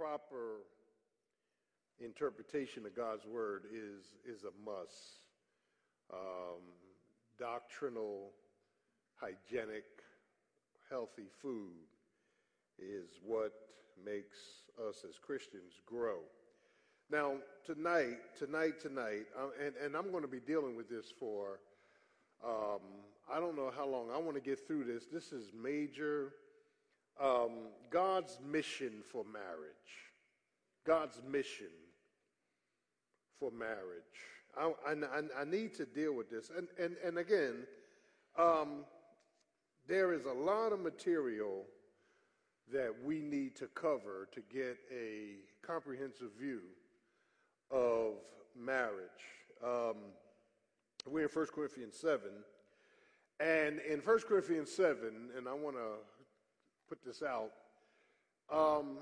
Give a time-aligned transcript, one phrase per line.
[0.00, 0.64] proper
[2.02, 5.20] interpretation of God's word is, is a must.
[6.10, 6.62] Um,
[7.38, 8.30] doctrinal,
[9.16, 9.84] hygienic,
[10.88, 11.84] healthy food
[12.78, 13.52] is what
[14.02, 14.38] makes
[14.88, 16.20] us as Christians grow.
[17.10, 17.34] Now,
[17.66, 19.26] tonight, tonight, tonight,
[19.62, 21.60] and, and I'm going to be dealing with this for,
[22.42, 22.80] um,
[23.30, 24.08] I don't know how long.
[24.14, 25.04] I want to get through this.
[25.12, 26.32] This is major.
[27.20, 29.74] Um, God's mission for marriage.
[30.86, 31.66] God's mission
[33.38, 33.76] for marriage.
[34.56, 36.50] I, I, I, need to deal with this.
[36.56, 37.66] And, and, and again,
[38.38, 38.84] um,
[39.86, 41.64] there is a lot of material
[42.72, 46.60] that we need to cover to get a comprehensive view
[47.70, 48.14] of
[48.56, 49.08] marriage.
[49.64, 49.96] Um,
[51.06, 52.20] we're in 1 Corinthians 7.
[53.40, 55.94] And in 1 Corinthians 7, and I want to
[56.90, 57.52] put this out,
[58.52, 58.98] um,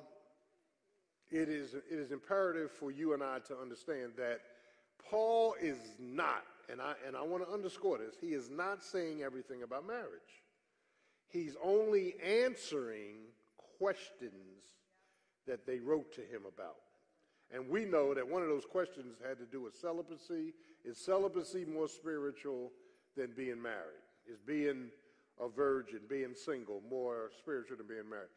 [1.31, 4.41] it, is, it is imperative for you and I to understand that
[5.11, 9.23] Paul is not, and I, and I want to underscore this, he is not saying
[9.23, 10.45] everything about marriage.
[11.29, 13.17] He's only answering
[13.79, 14.33] questions
[15.47, 16.77] that they wrote to him about.
[17.51, 20.53] And we know that one of those questions had to do with celibacy.
[20.85, 22.71] Is celibacy more spiritual
[23.17, 24.05] than being married?
[24.31, 24.91] Is being
[25.41, 28.29] a virgin, being single, more spiritual than being married?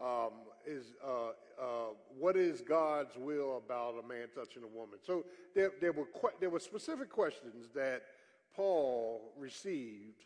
[0.00, 0.30] Um,
[0.64, 5.00] is uh, uh, what is God's will about a man touching a woman?
[5.04, 5.24] So
[5.56, 8.02] there, there were que- there were specific questions that
[8.54, 10.24] Paul received,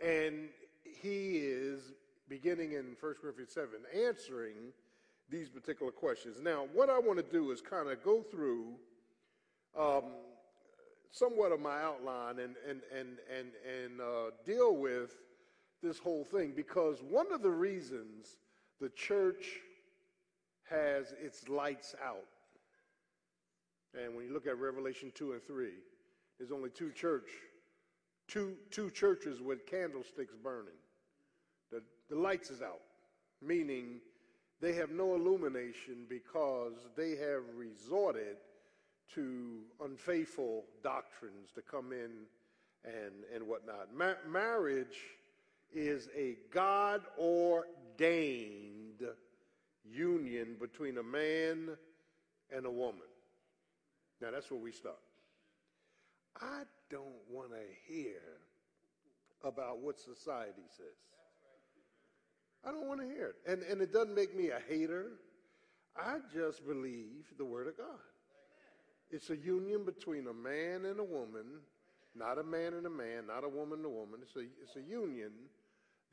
[0.00, 0.48] and
[0.84, 1.92] he is
[2.28, 3.68] beginning in 1 Corinthians 7
[4.06, 4.72] answering
[5.28, 6.40] these particular questions.
[6.40, 8.74] Now, what I want to do is kind of go through
[9.78, 10.04] um,
[11.10, 15.16] somewhat of my outline and, and, and, and, and uh, deal with
[15.84, 18.36] this whole thing because one of the reasons
[18.80, 19.60] the church
[20.68, 22.24] has its lights out,
[23.94, 25.68] and when you look at Revelation 2 and 3,
[26.38, 27.28] there's only two church,
[28.26, 30.74] two, two churches with candlesticks burning.
[31.70, 32.80] The, the lights is out,
[33.40, 34.00] meaning
[34.60, 38.36] they have no illumination because they have resorted
[39.14, 42.10] to unfaithful doctrines to come in
[42.84, 43.94] and, and whatnot.
[43.94, 44.96] Ma- marriage
[45.74, 49.02] is a God ordained
[49.84, 51.70] union between a man
[52.54, 53.00] and a woman.
[54.20, 54.96] Now that's where we start.
[56.40, 58.20] I don't want to hear
[59.42, 60.86] about what society says.
[62.66, 63.50] I don't want to hear it.
[63.50, 65.12] And, and it doesn't make me a hater.
[65.96, 67.86] I just believe the Word of God.
[69.10, 71.60] It's a union between a man and a woman,
[72.16, 74.20] not a man and a man, not a woman and a woman.
[74.22, 75.30] It's a, it's a union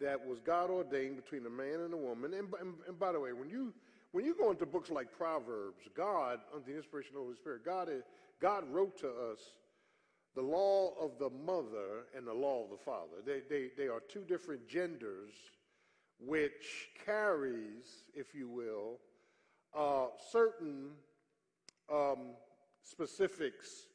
[0.01, 2.33] that was God ordained between a man and a woman.
[2.33, 3.73] And, and, and, by the way, when you
[4.11, 7.63] when you go into books like Proverbs, God, under the inspiration of the Holy Spirit,
[7.63, 8.03] God is,
[8.41, 9.39] God wrote to us
[10.35, 13.21] the law of the mother and the law of the father.
[13.25, 15.31] They, they, they are two different genders
[16.19, 18.99] which carries, if you will,
[19.73, 20.91] uh, certain
[21.91, 22.35] um,
[22.83, 23.87] specifics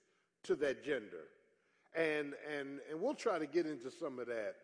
[0.44, 1.28] to that gender.
[1.94, 4.56] And, and, and we'll try to get into some of that.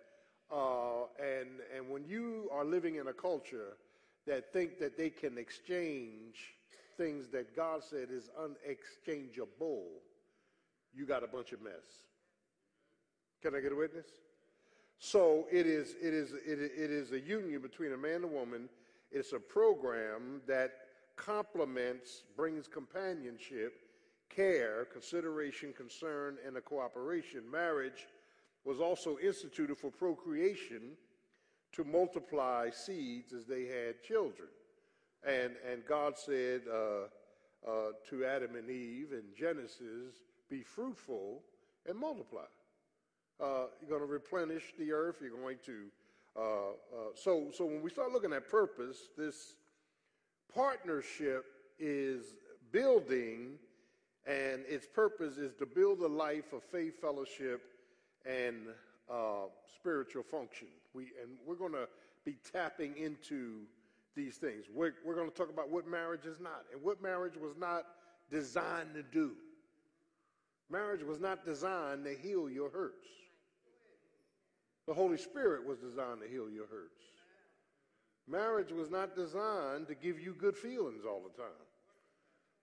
[0.52, 3.76] Uh, and, and when you are living in a culture
[4.26, 6.54] that think that they can exchange
[6.98, 9.84] things that God said is unexchangeable,
[10.94, 12.04] you got a bunch of mess.
[13.40, 14.06] Can I get a witness?
[14.98, 18.68] So it is, it is, it is a union between a man and a woman.
[19.10, 20.72] It's a program that
[21.16, 23.72] complements, brings companionship,
[24.28, 27.42] care, consideration, concern, and a cooperation.
[27.50, 28.06] Marriage
[28.64, 30.96] was also instituted for procreation
[31.72, 34.48] to multiply seeds as they had children.
[35.26, 37.06] And, and God said uh,
[37.68, 41.42] uh, to Adam and Eve in Genesis, be fruitful
[41.88, 42.44] and multiply.
[43.40, 45.16] Uh, you're going to replenish the earth.
[45.20, 45.84] You're going to.
[46.36, 46.72] Uh, uh,
[47.14, 49.54] so, so when we start looking at purpose, this
[50.54, 51.44] partnership
[51.78, 52.34] is
[52.70, 53.58] building,
[54.26, 57.62] and its purpose is to build a life of faith, fellowship,
[58.26, 58.68] and
[59.10, 59.46] uh,
[59.76, 60.68] spiritual function.
[60.94, 61.88] We and we're going to
[62.24, 63.62] be tapping into
[64.14, 64.66] these things.
[64.72, 67.84] We're, we're going to talk about what marriage is not and what marriage was not
[68.30, 69.32] designed to do.
[70.70, 73.06] Marriage was not designed to heal your hurts.
[74.86, 77.02] The Holy Spirit was designed to heal your hurts.
[78.28, 81.52] Marriage was not designed to give you good feelings all the time.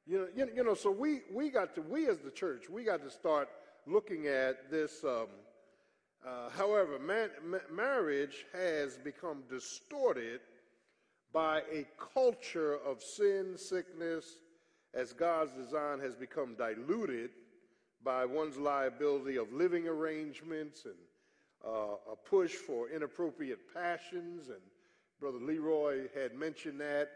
[0.07, 2.83] You know, you, you know so we, we got to, we as the church, we
[2.83, 3.50] got to start
[3.85, 5.03] looking at this.
[5.03, 5.27] Um,
[6.25, 10.42] uh, however, man, ma- marriage has become distorted
[11.31, 14.25] by a culture of sin, sickness,
[14.94, 17.30] as God's design has become diluted
[18.04, 20.95] by one's liability of living arrangements and
[21.66, 24.50] uh, a push for inappropriate passions.
[24.50, 24.62] And
[25.19, 27.10] Brother Leroy had mentioned that,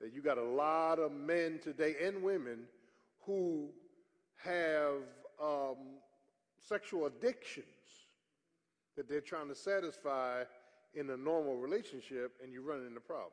[0.00, 2.60] that you got a lot of men today and women
[3.26, 3.68] who
[4.36, 5.02] have
[5.42, 5.76] um,
[6.66, 7.66] sexual addictions
[8.98, 10.42] that they're trying to satisfy
[10.92, 13.32] in a normal relationship, and you run into problems.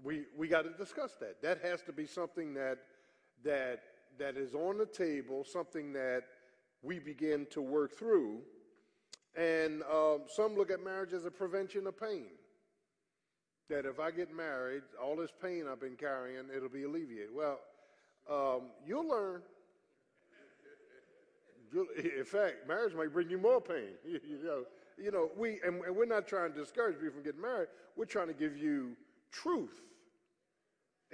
[0.00, 1.42] We, we got to discuss that.
[1.42, 2.78] That has to be something that,
[3.42, 3.80] that,
[4.18, 6.22] that is on the table, something that
[6.82, 8.42] we begin to work through.
[9.36, 12.26] And um, some look at marriage as a prevention of pain.
[13.68, 17.30] That if I get married, all this pain I've been carrying, it'll be alleviated.
[17.34, 17.58] Well,
[18.30, 19.42] um, you'll learn.
[21.72, 23.94] In fact, marriage might bring you more pain.
[24.04, 24.64] you, you know,
[24.98, 27.68] you know, we and, and we're not trying to discourage people from getting married.
[27.96, 28.96] We're trying to give you
[29.30, 29.80] truth.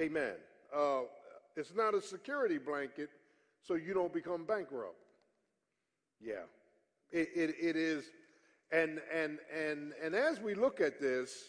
[0.00, 0.34] Amen.
[0.75, 1.02] Uh,
[1.56, 3.10] it's not a security blanket
[3.62, 4.96] so you don't become bankrupt.
[6.20, 6.44] Yeah,
[7.10, 8.04] it, it, it is.
[8.70, 11.44] And, and, and, and as we look at this,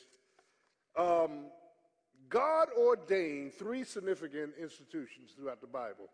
[0.97, 1.45] um,
[2.27, 6.09] God ordained three significant institutions throughout the Bible.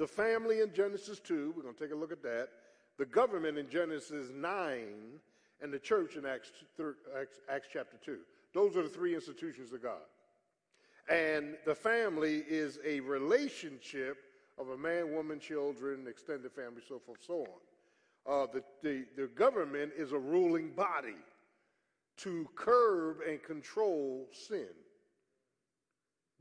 [0.00, 2.48] The family in Genesis 2, we're going to take a look at that.
[2.96, 4.78] The government in Genesis 9,
[5.60, 6.52] and the church in Acts,
[7.14, 8.16] Acts, Acts chapter 2.
[8.54, 10.00] Those are the three institutions of God.
[11.10, 14.16] And the family is a relationship
[14.56, 17.46] of a man, woman, children, extended family, so forth, so
[18.26, 18.44] on.
[18.44, 21.20] Uh, the, the, the government is a ruling body
[22.16, 24.68] to curb and control sin.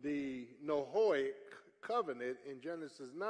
[0.01, 1.33] The Noahic
[1.81, 3.27] covenant in Genesis 9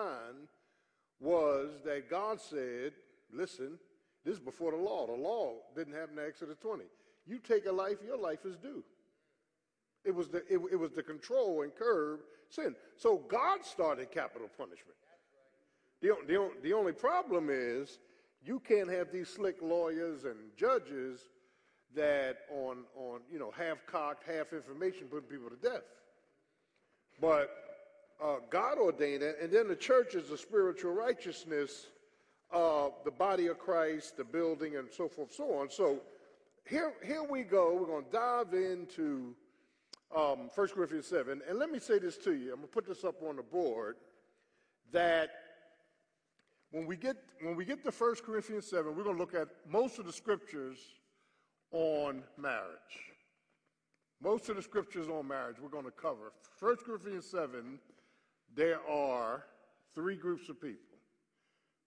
[1.19, 2.93] was that God said,
[3.33, 3.77] listen,
[4.25, 5.05] this is before the law.
[5.05, 6.83] The law didn't happen in Exodus 20.
[7.25, 8.83] You take a life, your life is due.
[10.05, 12.75] It was the, it, it was the control and curb sin.
[12.95, 14.95] So God started capital punishment.
[16.01, 17.99] The, the, the only problem is
[18.43, 21.19] you can't have these slick lawyers and judges
[21.95, 25.83] that on, on you know, half-cocked, half-information putting people to death.
[27.19, 27.49] But
[28.23, 31.87] uh, God ordained it, and then the church is the spiritual righteousness,
[32.51, 35.69] the body of Christ, the building, and so forth, so on.
[35.69, 36.01] So
[36.69, 37.73] here, here we go.
[37.79, 39.33] We're going to dive into
[40.15, 41.41] um, 1 Corinthians 7.
[41.47, 42.51] And let me say this to you.
[42.51, 43.95] I'm going to put this up on the board
[44.91, 45.29] that
[46.71, 49.47] when we get, when we get to 1 Corinthians 7, we're going to look at
[49.67, 50.77] most of the scriptures
[51.71, 53.13] on marriage.
[54.21, 56.33] Most of the scriptures on marriage we're going to cover.
[56.59, 57.79] 1 Corinthians 7,
[58.55, 59.43] there are
[59.95, 60.97] three groups of people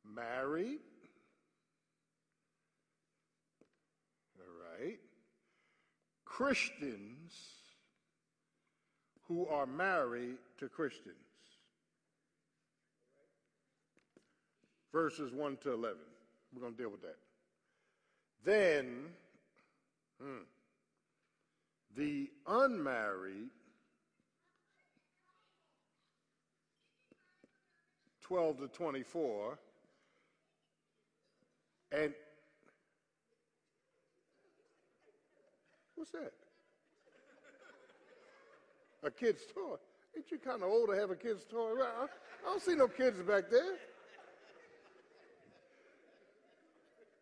[0.05, 0.81] married,
[4.38, 4.99] right?
[6.25, 7.32] Christians
[9.29, 11.17] who are married to Christians.
[14.93, 15.97] Verses 1 to 11.
[16.55, 17.17] We're going to deal with that.
[18.44, 19.06] Then,
[20.20, 20.43] hmm,
[21.97, 23.50] the unmarried,
[28.32, 29.58] 12 to 24,
[31.93, 32.14] and
[35.96, 36.32] What's that?
[39.05, 39.76] A kid's toy.
[40.16, 41.75] Ain't you kind of old to have a kid's toy?
[41.78, 42.07] I
[42.42, 43.76] don't see no kids back there.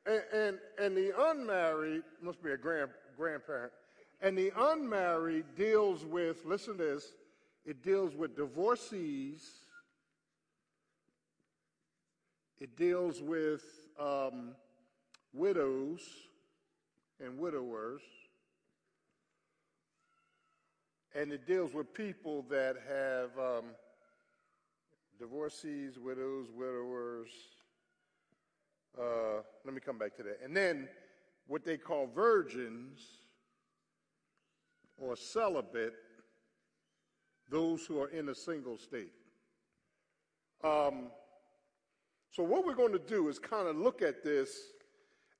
[0.06, 3.72] And, and, and the unmarried, must be a grand, grandparent,
[4.22, 7.04] and the unmarried deals with, listen to this,
[7.66, 9.60] it deals with divorcees,
[12.60, 13.62] it deals with
[13.98, 14.52] um,
[15.32, 16.00] widows
[17.18, 18.02] and widowers,
[21.14, 23.64] and it deals with people that have um,
[25.18, 27.28] divorcees, widows, widowers.
[28.98, 30.40] Uh, let me come back to that.
[30.44, 30.88] And then
[31.46, 33.00] what they call virgins
[34.98, 35.94] or celibate,
[37.48, 39.12] those who are in a single state.
[40.62, 41.10] Um,
[42.32, 44.56] so, what we're going to do is kind of look at this.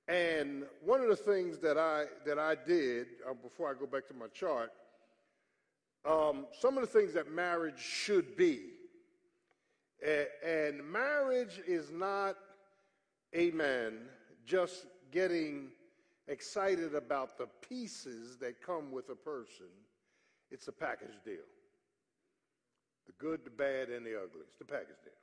[0.07, 4.07] And one of the things that I, that I did, uh, before I go back
[4.09, 4.71] to my chart,
[6.05, 8.59] um, some of the things that marriage should be.
[10.45, 12.35] and marriage is not,
[13.35, 13.99] amen,
[14.45, 15.69] just getting
[16.27, 19.67] excited about the pieces that come with a person.
[20.49, 21.47] It's a package deal.
[23.05, 24.41] The good, the bad, and the ugly.
[24.47, 25.13] It's the package deal.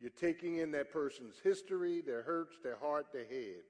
[0.00, 3.62] You're taking in that person's history, their hurts, their heart, their head.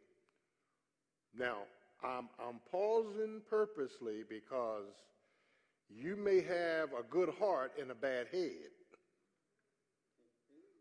[1.37, 1.59] Now,
[2.05, 4.87] I'm, I'm pausing purposely because
[5.89, 8.71] you may have a good heart and a bad head.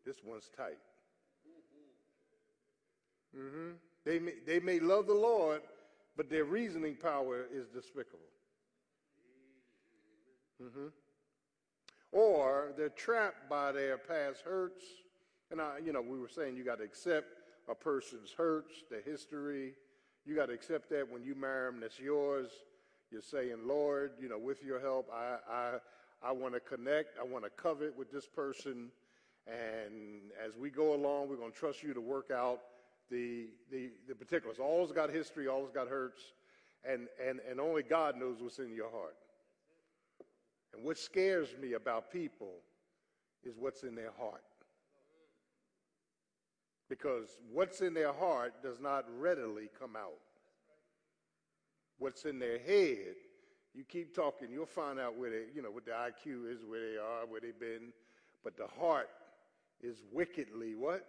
[0.05, 0.77] This one's tight.
[3.37, 3.71] Mm-hmm.
[4.05, 5.61] They, may, they may love the Lord,
[6.15, 8.19] but their reasoning power is despicable.
[10.63, 10.87] Mm-hmm.
[12.11, 14.83] Or they're trapped by their past hurts.
[15.51, 17.27] And I, you know, we were saying you got to accept
[17.69, 19.73] a person's hurts, their history.
[20.25, 22.49] You got to accept that when you marry them, that's yours.
[23.11, 25.73] You're saying, Lord, you know, with your help, I, I,
[26.21, 27.17] I want to connect.
[27.19, 28.89] I want to covet with this person.
[29.47, 32.59] And as we go along, we're going to trust you to work out
[33.09, 34.59] the, the, the particulars.
[34.59, 36.21] All's got history, all's got hurts,
[36.87, 39.15] and, and, and only God knows what's in your heart.
[40.73, 42.53] And what scares me about people
[43.43, 44.43] is what's in their heart.
[46.89, 50.17] Because what's in their heart does not readily come out.
[51.99, 53.15] What's in their head,
[53.75, 56.91] you keep talking, you'll find out where they, you know, what the IQ is, where
[56.91, 57.93] they are, where they've been.
[58.43, 59.09] But the heart
[59.81, 61.05] is wickedly what?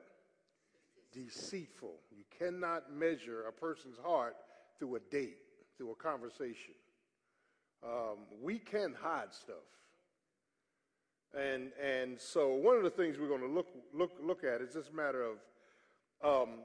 [1.12, 1.94] Deceitful.
[2.14, 4.36] You cannot measure a person's heart
[4.78, 5.38] through a date,
[5.78, 6.74] through a conversation.
[7.82, 9.56] Um, we can hide stuff.
[11.32, 14.74] And, and so one of the things we're going to look, look, look at is
[14.74, 15.36] this matter of
[16.22, 16.60] um,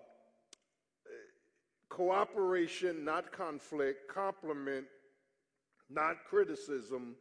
[1.89, 4.85] cooperation, not conflict, compliment,
[5.89, 7.15] not criticism,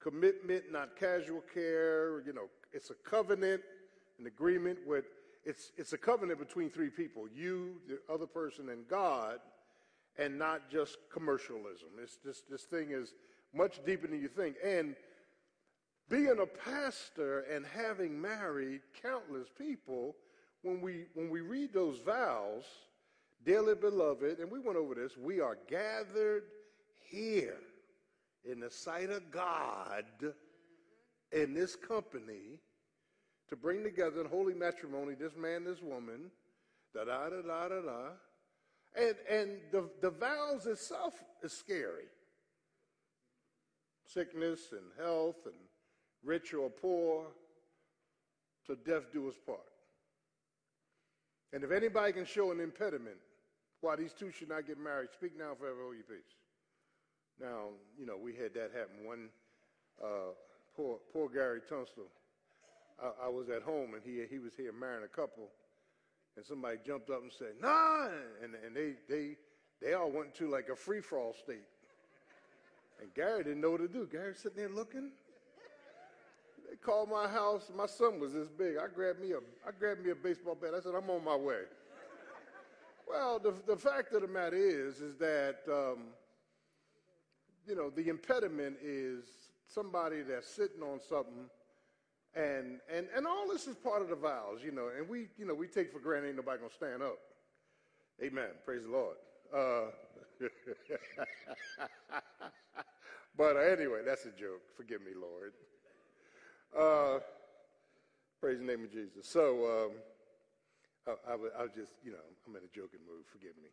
[0.00, 2.22] commitment, not casual care.
[2.24, 3.62] You know, it's a covenant,
[4.18, 5.04] an agreement with,
[5.44, 9.38] it's, it's a covenant between three people you, the other person, and God,
[10.18, 11.88] and not just commercialism.
[12.02, 13.12] It's this, this thing is
[13.54, 14.56] much deeper than you think.
[14.64, 14.96] And
[16.08, 20.14] being a pastor and having married countless people,
[20.66, 22.64] when we, when we read those vows,
[23.44, 26.42] dearly beloved, and we went over this, we are gathered
[27.08, 27.58] here
[28.44, 30.04] in the sight of God
[31.30, 32.58] in this company
[33.48, 36.30] to bring together in holy matrimony this man, this woman,
[36.92, 38.02] da da da da da da.
[38.96, 42.06] And, and the, the vows itself is scary.
[44.04, 45.54] Sickness and health and
[46.24, 47.26] rich or poor,
[48.66, 49.60] to death do us part.
[51.52, 53.16] And if anybody can show an impediment
[53.80, 56.34] why these two should not get married, speak now, forever hold your peace.
[57.40, 59.04] Now, you know, we had that happen.
[59.04, 59.28] One,
[60.02, 60.32] uh,
[60.76, 62.08] poor, poor Gary Tunstall.
[63.02, 65.48] I, I, was at home and he, he was here marrying a couple,
[66.36, 68.08] and somebody jumped up and said, "Nah,"
[68.42, 69.36] and, and they, they,
[69.82, 71.68] they all went to like a free for all state.
[73.00, 74.08] And Gary didn't know what to do.
[74.10, 75.10] Gary sitting there looking.
[76.76, 77.70] They called my house.
[77.74, 78.76] My son was this big.
[78.76, 80.72] I grabbed me a, I grabbed me a baseball bat.
[80.76, 81.62] I said, I'm on my way.
[83.08, 86.08] well, the, the fact of the matter is, is that, um,
[87.66, 89.24] you know, the impediment is
[89.66, 91.48] somebody that's sitting on something
[92.34, 95.46] and, and, and all this is part of the vows, you know, and we, you
[95.46, 97.16] know, we take for granted ain't nobody gonna stand up.
[98.22, 98.50] Amen.
[98.66, 99.16] Praise the Lord.
[99.54, 99.90] Uh,
[103.38, 104.60] but anyway, that's a joke.
[104.76, 105.54] Forgive me, Lord.
[106.74, 107.18] Uh,
[108.40, 109.28] praise the name of Jesus.
[109.28, 109.92] So um,
[111.06, 113.24] I, I, I was just, you know, I'm in a joking mood.
[113.30, 113.68] Forgive me.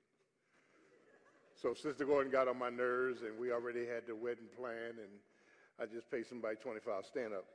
[1.55, 5.11] So Sister Gordon got on my nerves, and we already had the wedding plan, and
[5.79, 7.05] I just paid somebody 25.
[7.05, 7.45] Stand up,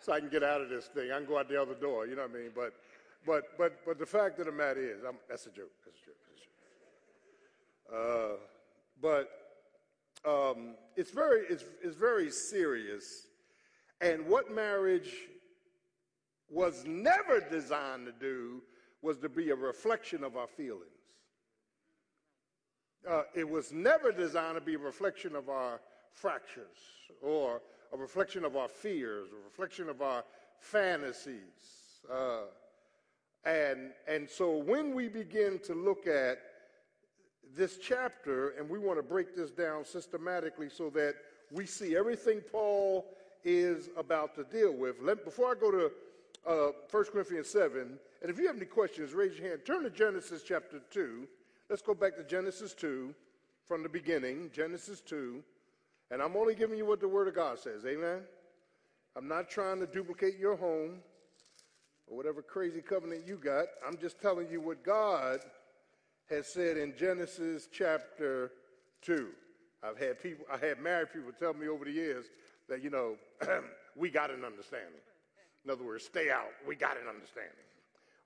[0.00, 1.10] so I can get out of this thing.
[1.10, 2.06] I can go out the other door.
[2.06, 2.50] You know what I mean?
[2.54, 2.74] But,
[3.26, 5.72] but, but, but the fact of the matter is, I'm, that's a joke.
[5.84, 6.16] That's a joke.
[6.28, 6.48] That's a
[7.90, 8.36] joke.
[8.36, 8.36] Uh,
[9.00, 9.30] but
[10.28, 13.28] um, it's very, it's, it's very serious
[14.00, 15.12] and what marriage
[16.48, 18.62] was never designed to do
[19.02, 20.84] was to be a reflection of our feelings.
[23.08, 25.80] Uh, it was never designed to be a reflection of our
[26.12, 26.76] fractures
[27.22, 30.24] or a reflection of our fears, a reflection of our
[30.58, 32.02] fantasies.
[32.12, 32.42] Uh,
[33.44, 36.38] and, and so when we begin to look at
[37.56, 41.14] this chapter, and we want to break this down systematically so that
[41.50, 43.06] we see everything Paul
[43.44, 44.96] is about to deal with.
[45.00, 45.90] Let, before I go to
[46.46, 49.60] uh, 1 Corinthians 7, and if you have any questions, raise your hand.
[49.64, 51.26] Turn to Genesis chapter 2.
[51.68, 53.14] Let's go back to Genesis 2
[53.66, 55.42] from the beginning, Genesis 2.
[56.10, 57.86] And I'm only giving you what the Word of God says.
[57.86, 58.20] Amen?
[59.16, 60.98] I'm not trying to duplicate your home
[62.08, 63.66] or whatever crazy covenant you got.
[63.86, 65.40] I'm just telling you what God
[66.28, 68.52] has said in Genesis chapter
[69.02, 69.28] 2.
[69.82, 72.26] I've had people, I had married people tell me over the years,
[72.70, 73.16] that, you know,
[73.96, 75.00] we got an understanding.
[75.64, 76.50] In other words, stay out.
[76.66, 77.52] We got an understanding.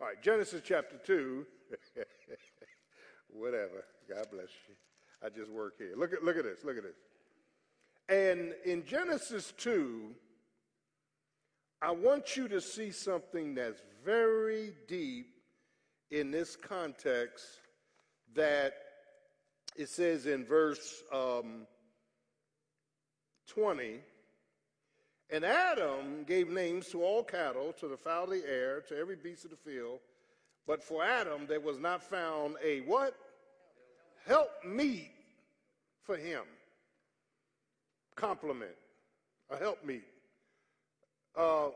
[0.01, 1.45] All right, Genesis chapter 2.
[3.29, 3.85] Whatever.
[4.09, 4.75] God bless you.
[5.25, 5.95] I just work here.
[5.97, 6.97] Look at, look at this, look at this.
[8.09, 10.11] And in Genesis 2,
[11.81, 15.27] I want you to see something that's very deep
[16.11, 17.45] in this context
[18.35, 18.75] that
[19.77, 21.67] it says in verse um,
[23.49, 24.01] 20
[25.31, 29.17] and Adam gave names to all cattle, to the fowl of the air, to every
[29.17, 30.01] beast of the field.
[30.67, 33.15] But for Adam there was not found a what?
[34.27, 35.11] Help meet
[36.03, 36.43] for him.
[38.17, 38.77] Complement,
[39.51, 40.05] a help meet.
[41.37, 41.69] Uh,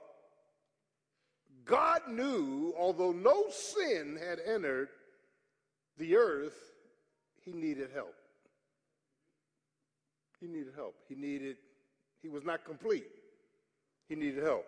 [1.64, 4.88] God knew, although no sin had entered
[5.98, 6.56] the earth,
[7.44, 8.14] he needed help.
[10.40, 10.94] He needed help.
[11.08, 11.56] He needed,
[12.22, 13.06] he was not complete.
[14.08, 14.66] He needed help.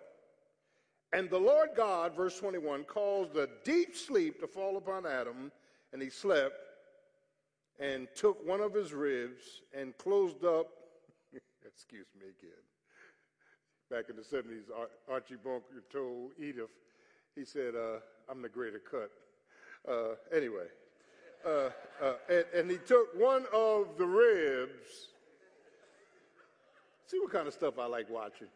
[1.12, 5.50] And the Lord God, verse 21, caused a deep sleep to fall upon Adam,
[5.92, 6.54] and he slept
[7.80, 10.68] and took one of his ribs and closed up,
[11.66, 12.50] excuse me again.
[13.90, 14.70] Back in the 70s,
[15.10, 16.70] Archie Bunker told Edith,
[17.34, 17.98] he said, uh,
[18.30, 19.10] I'm the greater cut.
[19.88, 20.66] Uh, anyway,
[21.44, 21.70] uh,
[22.00, 25.08] uh, and, and he took one of the ribs.
[27.06, 28.46] See what kind of stuff I like watching.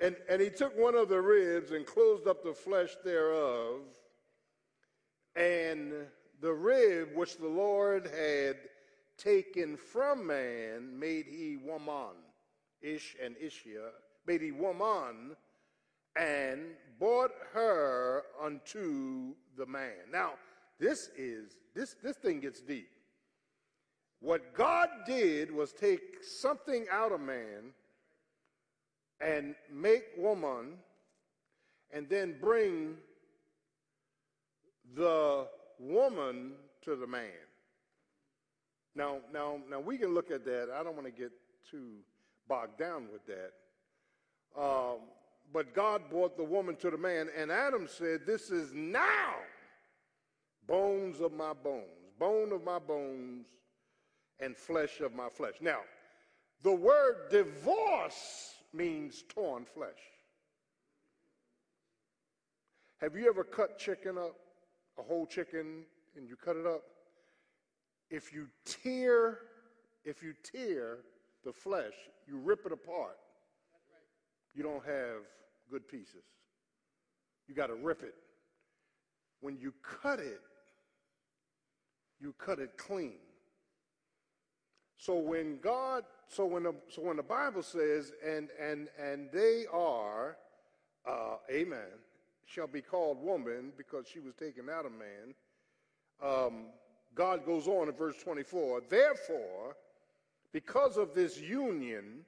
[0.00, 3.80] And, and he took one of the ribs and closed up the flesh thereof.
[5.34, 5.92] And
[6.40, 8.56] the rib which the Lord had
[9.16, 12.14] taken from man made he woman,
[12.80, 13.90] Ish and Ishia,
[14.26, 15.36] made he woman,
[16.16, 16.60] and
[16.98, 20.10] brought her unto the man.
[20.12, 20.32] Now,
[20.78, 22.88] this is, this, this thing gets deep.
[24.20, 27.72] What God did was take something out of man
[29.20, 30.74] and make woman
[31.90, 32.96] and then bring
[34.94, 35.46] the
[35.78, 37.30] woman to the man.
[38.94, 40.70] Now, now, now we can look at that.
[40.74, 41.32] I don't want to get
[41.70, 41.98] too
[42.48, 43.52] bogged down with that.
[44.60, 44.98] Um,
[45.52, 49.34] but God brought the woman to the man, and Adam said, This is now
[50.66, 51.84] bones of my bones,
[52.18, 53.46] bone of my bones,
[54.40, 55.54] and flesh of my flesh.
[55.60, 55.80] Now,
[56.62, 59.98] the word divorce means torn flesh.
[63.00, 64.34] Have you ever cut chicken up,
[64.98, 65.84] a whole chicken,
[66.16, 66.82] and you cut it up?
[68.10, 69.38] If you tear,
[70.04, 70.98] if you tear
[71.44, 71.92] the flesh,
[72.26, 73.16] you rip it apart,
[74.54, 75.22] you don't have
[75.70, 76.24] good pieces.
[77.46, 78.14] You got to rip it.
[79.40, 80.40] When you cut it,
[82.20, 83.18] you cut it clean.
[84.98, 89.64] So when God, so when the, so when the Bible says, and and and they
[89.72, 90.36] are,
[91.06, 91.88] uh, amen,
[92.44, 95.34] shall be called woman because she was taken out of man.
[96.20, 96.66] Um,
[97.14, 98.82] God goes on in verse 24.
[98.88, 99.76] Therefore,
[100.52, 102.24] because of this union,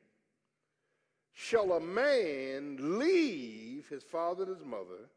[1.33, 5.09] shall a man leave his father and his mother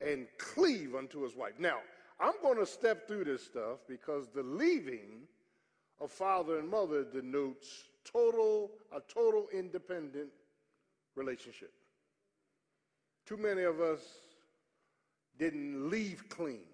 [0.00, 1.54] and cleave unto his wife.
[1.58, 1.78] Now,
[2.20, 5.26] I'm going to step through this stuff because the leaving
[6.00, 10.30] of father and mother denotes total a total independent
[11.14, 11.72] relationship.
[13.26, 14.00] Too many of us
[15.38, 16.64] didn't leave clean.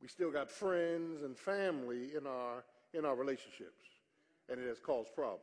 [0.00, 3.82] We still got friends and family in our in our relationships,
[4.48, 5.42] and it has caused problems.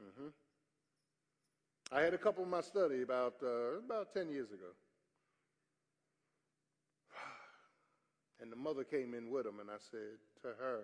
[0.00, 0.28] Mm-hmm.
[1.94, 4.70] I had a couple in my study about uh, about ten years ago.
[8.42, 10.80] And the mother came in with him, and I said to her,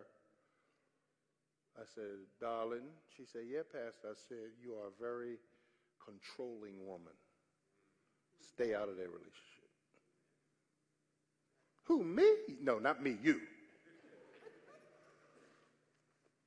[1.76, 4.08] I said, darling, she said, yeah, Pastor.
[4.10, 5.38] I said, you are a very
[6.04, 7.12] controlling woman.
[8.40, 9.34] Stay out of their relationship.
[11.84, 12.28] Who, me?
[12.62, 13.40] No, not me, you.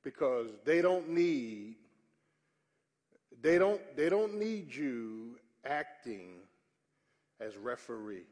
[0.02, 1.76] because they don't need
[3.40, 6.38] they don't they don't need you acting
[7.40, 8.26] as referee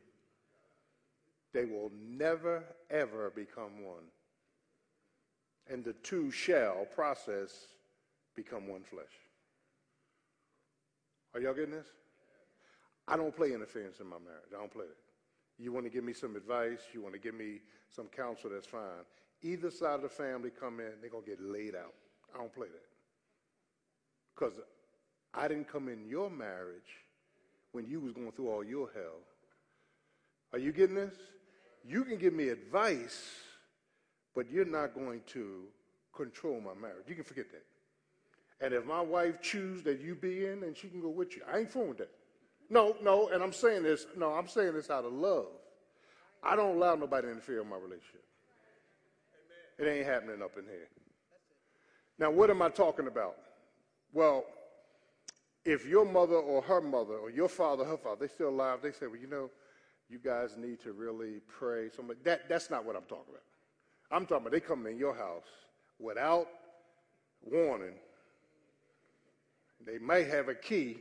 [1.53, 4.05] they will never, ever become one.
[5.69, 7.51] And the two shall process
[8.35, 9.05] become one flesh.
[11.35, 11.87] Are y'all getting this?
[13.07, 14.51] I don't play interference in my marriage.
[14.55, 14.97] I don't play it.
[15.59, 17.61] You want to give me some advice, you want to give me
[17.95, 19.05] some counsel, that's fine.
[19.43, 21.95] Either side of the family come in, they're going to get laid out.
[22.35, 22.91] I don't play that.
[24.35, 24.55] Because
[25.35, 27.05] I didn't come in your marriage
[27.73, 29.21] when you was going through all your hell.
[30.53, 31.15] Are you getting this?
[31.87, 33.31] You can give me advice,
[34.35, 35.65] but you're not going to
[36.15, 37.05] control my marriage.
[37.09, 37.65] You can forget that.
[38.65, 41.43] And if my wife chooses that you be in, then she can go with you.
[41.51, 42.11] I ain't fooling with that.
[42.69, 45.47] No, no, and I'm saying this, no, I'm saying this out of love.
[46.43, 48.25] I don't allow nobody to interfere in my relationship.
[49.79, 50.89] It ain't happening up in here.
[52.19, 53.37] Now, what am I talking about?
[54.13, 54.45] Well,
[55.65, 58.93] if your mother or her mother or your father, her father, they still alive, they
[58.93, 59.51] say, well, you know,
[60.11, 61.89] you guys need to really pray.
[61.95, 63.43] So like, that, that's not what I'm talking about.
[64.11, 65.47] I'm talking about they come in your house
[65.99, 66.49] without
[67.43, 67.95] warning.
[69.87, 70.99] They might have a key,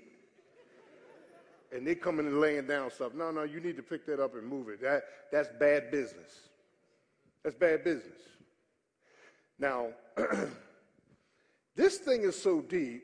[1.76, 3.14] and they come in and laying down stuff.
[3.14, 4.82] No, no, you need to pick that up and move it.
[4.82, 6.50] That, that's bad business.
[7.44, 8.20] That's bad business.
[9.58, 9.88] Now,
[11.76, 13.04] this thing is so deep,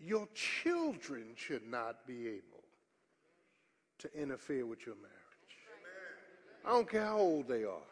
[0.00, 2.64] your children should not be able
[3.98, 5.17] to interfere with your marriage.
[6.68, 7.88] I don't care how old they are.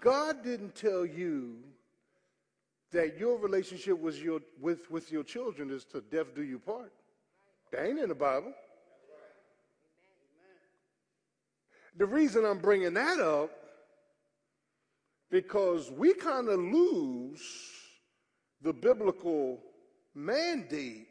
[0.00, 1.58] God didn't tell you
[2.90, 6.92] that your relationship with your, with, with your children is to death do you part.
[7.70, 8.52] That ain't in the Bible.
[11.96, 13.50] The reason I'm bringing that up,
[15.30, 17.40] because we kind of lose
[18.62, 19.60] the biblical
[20.12, 21.06] mandate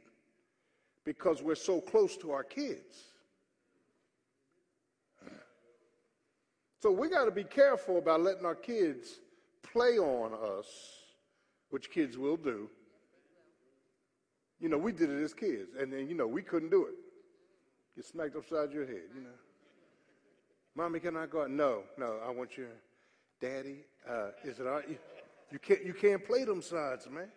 [1.05, 3.13] because we're so close to our kids.
[6.87, 9.19] So we got to be careful about letting our kids
[9.61, 10.67] play on us,
[11.69, 12.69] which kids will do.
[14.61, 16.93] You know, we did it as kids, and then, you know, we couldn't do it.
[17.97, 19.35] Get smacked upside your head, you know.
[20.77, 21.51] Mommy, can I go out?
[21.51, 22.69] No, no, I want your
[23.41, 23.79] daddy.
[24.09, 24.87] Uh, is it all right?
[24.87, 24.97] You,
[25.51, 27.27] you, can't, you can't play them sides, man.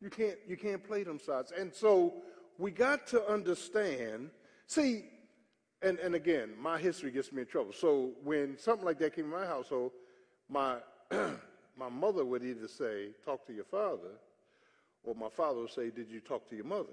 [0.00, 1.52] You can't, you can't play them sides.
[1.56, 2.14] And so
[2.58, 4.30] we got to understand.
[4.66, 5.04] See,
[5.82, 7.72] and, and again, my history gets me in trouble.
[7.72, 9.92] So when something like that came in my household,
[10.48, 10.76] my,
[11.76, 14.10] my mother would either say, talk to your father,
[15.04, 16.92] or my father would say, did you talk to your mother?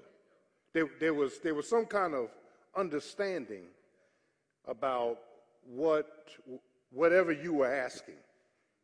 [0.74, 2.30] There, there, was, there was some kind of
[2.76, 3.64] understanding
[4.68, 5.20] about
[5.66, 6.30] what,
[6.92, 8.16] whatever you were asking.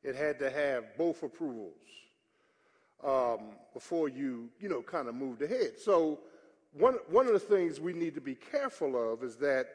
[0.03, 1.73] It had to have both approvals
[3.03, 5.79] um, before you, you know, kind of moved ahead.
[5.79, 6.19] So
[6.73, 9.67] one, one of the things we need to be careful of is that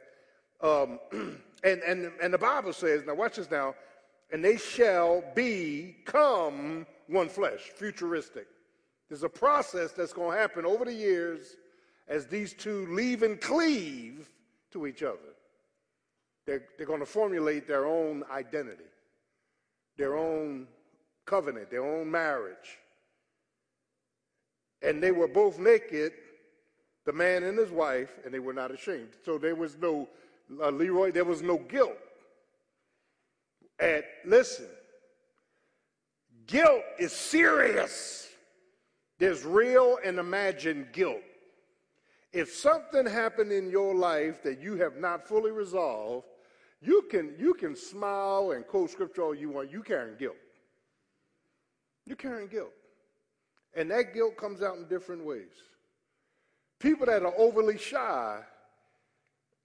[0.62, 0.99] um,
[1.64, 3.75] and, and, and the Bible says, now watch this now,
[4.33, 8.46] and they shall become one flesh, futuristic.
[9.09, 11.57] There's a process that's going to happen over the years
[12.09, 14.29] as these two leave and cleave
[14.73, 15.18] to each other.
[16.46, 18.85] They're, they're going to formulate their own identity,
[19.96, 20.66] their own
[21.27, 22.79] covenant, their own marriage.
[24.83, 26.12] And they were both naked,
[27.05, 29.11] the man and his wife, and they were not ashamed.
[29.25, 30.09] So there was no
[30.62, 31.96] uh, Leroy, there was no guilt.
[33.78, 34.66] And listen,
[36.46, 38.28] guilt is serious.
[39.18, 41.22] There's real and imagined guilt.
[42.32, 46.26] If something happened in your life that you have not fully resolved,
[46.80, 49.70] you can, you can smile and quote scripture all you want.
[49.70, 50.36] You carrying guilt.
[52.06, 52.72] You're carrying guilt.
[53.74, 55.52] And that guilt comes out in different ways.
[56.78, 58.40] People that are overly shy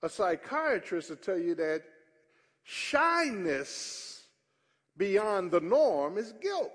[0.06, 1.82] a psychiatrist will tell you that
[2.64, 4.24] shyness
[4.98, 6.72] beyond the norm is guilt,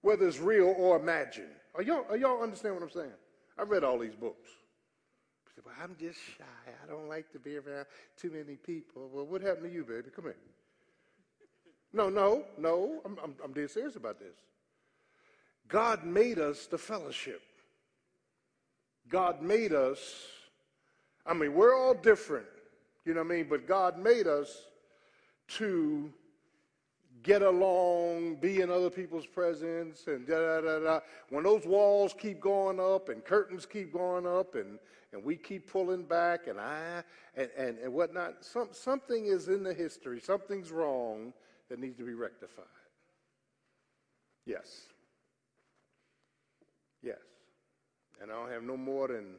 [0.00, 1.52] whether it's real or imagined.
[1.74, 3.12] Are y'all, are y'all understand what I'm saying?
[3.58, 4.48] I read all these books.
[5.62, 6.72] But I'm just shy.
[6.82, 7.84] I don't like to be around
[8.16, 9.10] too many people.
[9.12, 10.08] Well, what happened to you, baby?
[10.16, 10.36] Come here.
[11.92, 13.02] No, no, no.
[13.04, 14.38] I'm, I'm, I'm dead serious about this.
[15.68, 17.42] God made us the fellowship.
[19.10, 20.00] God made us
[21.26, 22.46] I mean, we're all different,
[23.04, 23.46] you know what I mean?
[23.48, 24.66] But God made us
[25.48, 26.12] to
[27.22, 31.00] get along, be in other people's presence, and da da da da.
[31.28, 34.78] When those walls keep going up and curtains keep going up and,
[35.12, 37.02] and we keep pulling back and I
[37.36, 41.32] and, and, and whatnot, some, something is in the history, something's wrong
[41.68, 42.64] that needs to be rectified.
[44.46, 44.82] Yes.
[47.02, 47.18] Yes.
[48.20, 49.34] And I don't have no more than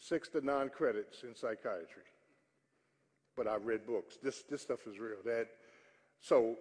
[0.00, 2.02] six to nine credits in psychiatry.
[3.36, 4.18] But I read books.
[4.22, 5.18] This, this stuff is real.
[5.24, 5.46] That,
[6.20, 6.56] so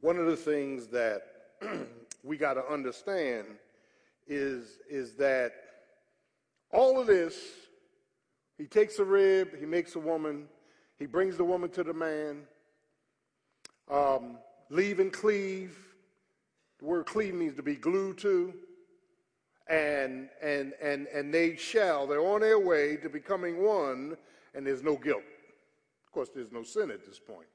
[0.00, 1.22] one of the things that
[2.24, 3.46] we got to understand
[4.26, 5.52] is, is that
[6.72, 7.36] all of this,
[8.58, 10.46] he takes a rib, he makes a woman,
[10.98, 12.42] he brings the woman to the man.
[13.90, 15.76] Um, leave and cleave.
[16.78, 18.54] The word cleave means to be glued to
[19.70, 24.16] and, and, and, and they shall, they're on their way to becoming one,
[24.54, 25.22] and there's no guilt.
[26.04, 27.46] Of course, there's no sin at this point.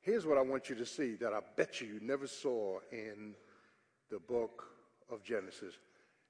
[0.00, 3.34] Here's what I want you to see that I bet you you never saw in
[4.10, 4.64] the book
[5.08, 5.74] of Genesis.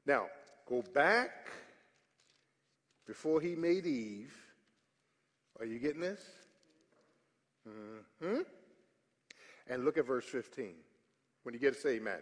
[0.05, 0.27] Now,
[0.69, 1.49] go back
[3.07, 4.37] before he made Eve,
[5.59, 6.21] Are you getting this?
[7.67, 8.41] hmm
[9.69, 10.75] And look at verse 15.
[11.43, 12.19] When you get to say amen.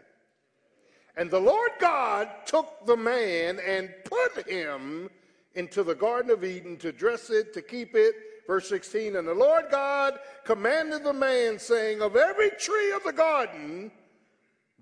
[1.21, 5.11] And the Lord God took the man and put him
[5.55, 8.15] into the Garden of Eden to dress it, to keep it.
[8.47, 13.13] Verse 16, and the Lord God commanded the man, saying, Of every tree of the
[13.13, 13.93] garden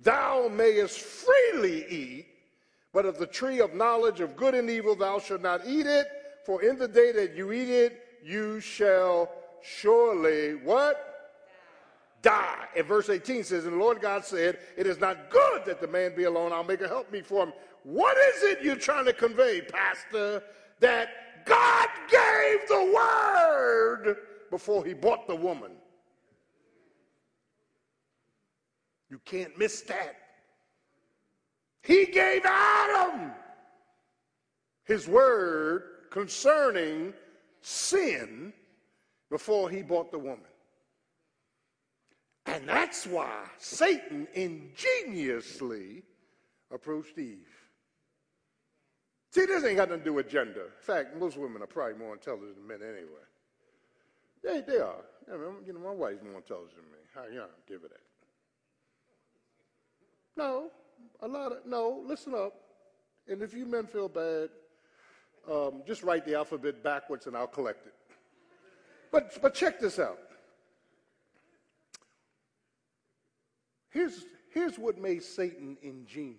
[0.00, 2.26] thou mayest freely eat,
[2.92, 6.06] but of the tree of knowledge of good and evil thou shalt not eat it,
[6.46, 9.28] for in the day that you eat it, you shall
[9.60, 11.07] surely what?
[12.22, 12.64] Die.
[12.76, 15.86] And verse 18 says, And the Lord God said, It is not good that the
[15.86, 16.52] man be alone.
[16.52, 17.52] I'll make a help meet for him.
[17.84, 20.42] What is it you're trying to convey, Pastor?
[20.80, 21.08] That
[21.44, 24.16] God gave the word
[24.50, 25.72] before he bought the woman.
[29.10, 30.16] You can't miss that.
[31.82, 33.32] He gave Adam
[34.84, 37.14] his word concerning
[37.62, 38.52] sin
[39.30, 40.44] before he bought the woman.
[42.48, 46.02] And that's why Satan ingeniously
[46.72, 47.46] approached Eve.
[49.30, 50.62] See, this ain't got nothing to do with gender.
[50.62, 53.26] In fact, most women are probably more intelligent than men anyway.
[54.42, 55.04] They, they are.
[55.30, 56.98] I mean, you know, my wife's more intelligent than me.
[57.14, 58.00] How you give it that.
[60.36, 60.70] No,
[61.20, 62.54] a lot of, no, listen up.
[63.28, 64.48] And if you men feel bad,
[65.50, 67.94] um, just write the alphabet backwards and I'll collect it.
[69.12, 70.18] But, but check this out.
[73.90, 76.38] Here's, here's what made Satan ingenious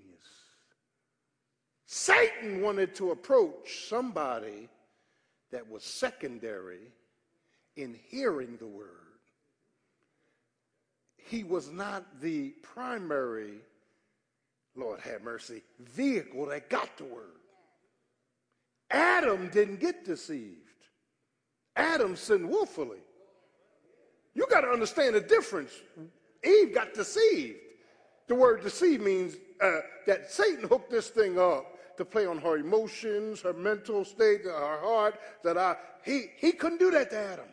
[1.91, 4.69] Satan wanted to approach somebody
[5.51, 6.91] that was secondary
[7.77, 8.85] in hearing the word.
[11.17, 13.55] He was not the primary,
[14.75, 17.39] Lord have mercy, vehicle that got the word.
[18.91, 20.57] Adam didn't get deceived.
[21.75, 22.99] Adam sinned willfully.
[24.35, 25.71] You got to understand the difference.
[26.43, 27.57] Eve got deceived.
[28.27, 32.57] The word deceive means uh, that Satan hooked this thing up to play on her
[32.57, 35.19] emotions, her mental state, her heart.
[35.43, 35.75] That I
[36.05, 37.45] he he couldn't do that to Adam.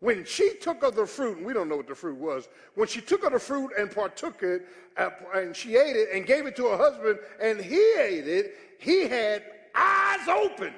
[0.00, 2.86] When she took of the fruit, and we don't know what the fruit was, when
[2.86, 6.46] she took of the fruit and partook it, uh, and she ate it and gave
[6.46, 9.42] it to her husband, and he ate it, he had
[9.74, 10.72] eyes open.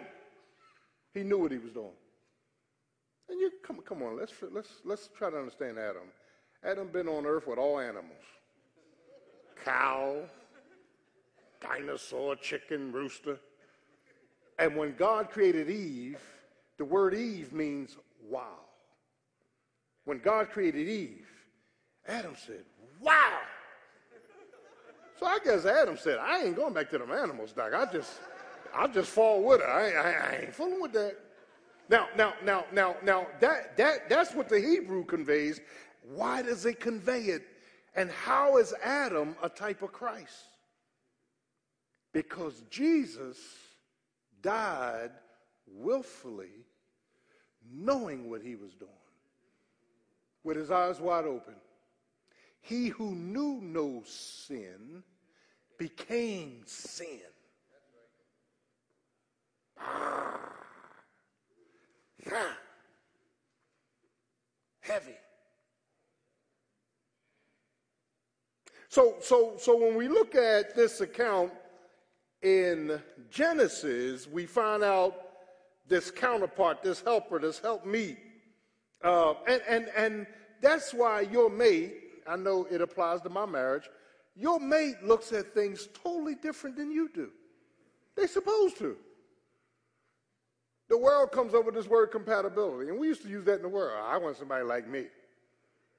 [1.13, 1.93] He knew what he was doing.
[3.29, 6.09] And you come, come on, let's let's let's try to understand Adam.
[6.65, 8.13] Adam been on earth with all animals.
[9.65, 10.23] Cow,
[11.61, 13.39] dinosaur, chicken, rooster.
[14.59, 16.21] And when God created Eve,
[16.77, 17.97] the word Eve means
[18.29, 18.59] wow.
[20.05, 21.29] When God created Eve,
[22.07, 22.65] Adam said,
[23.01, 23.39] wow.
[25.19, 27.73] So I guess Adam said, I ain't going back to them animals, Doc.
[27.75, 28.21] I just,
[28.75, 29.67] I'll just fall with her.
[29.67, 31.17] I, I, I ain't fooling with that.
[31.91, 35.61] Now, now, now, now, now, that, that, that's what the Hebrew conveys.
[36.03, 37.43] Why does it convey it?
[37.95, 40.49] And how is Adam a type of Christ?
[42.13, 43.37] Because Jesus
[44.43, 45.11] died
[45.67, 46.67] willfully,
[47.73, 48.91] knowing what he was doing,
[50.43, 51.55] with his eyes wide open.
[52.61, 55.03] He who knew no sin
[55.79, 57.21] became sin.
[59.79, 60.41] Ah.
[64.81, 65.15] Heavy.
[68.91, 71.53] So, so, so when we look at this account
[72.43, 73.01] in
[73.31, 75.15] Genesis, we find out
[75.87, 78.19] this counterpart, this helper, this helpmeet.
[79.01, 80.27] Uh, and, and, and
[80.61, 81.95] that's why your mate,
[82.27, 83.89] I know it applies to my marriage,
[84.35, 87.31] your mate looks at things totally different than you do.
[88.17, 88.97] They're supposed to.
[90.89, 93.63] The world comes up with this word compatibility, and we used to use that in
[93.63, 94.03] the world.
[94.05, 95.05] I want somebody like me.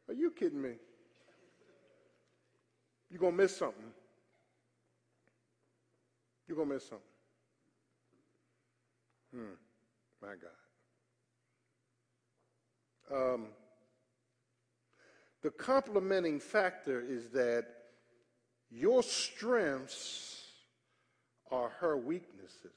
[0.10, 0.74] Are you kidding me?
[3.12, 3.92] You're going to miss something.
[6.48, 7.06] You're going to miss something.
[9.36, 9.56] Hmm,
[10.22, 10.36] my
[13.10, 13.34] God.
[13.34, 13.48] Um,
[15.42, 17.66] the complementing factor is that
[18.70, 20.46] your strengths
[21.52, 22.70] are her weaknesses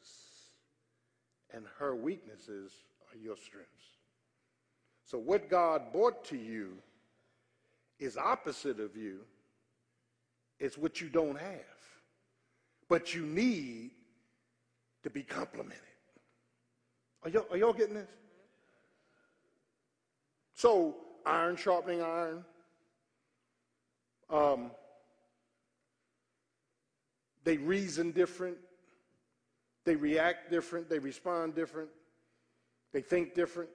[1.52, 2.72] and her weaknesses
[3.12, 3.70] are your strengths.
[5.04, 6.78] So, what God brought to you
[8.00, 9.20] is opposite of you,
[10.64, 11.60] it's what you don't have.
[12.88, 13.90] But you need
[15.02, 15.78] to be complimented.
[17.22, 18.08] Are y'all, are y'all getting this?
[20.54, 20.96] So,
[21.26, 22.44] iron sharpening iron.
[24.30, 24.70] Um,
[27.44, 28.56] they reason different.
[29.84, 31.90] They react different, they respond different.
[32.94, 33.68] They think different.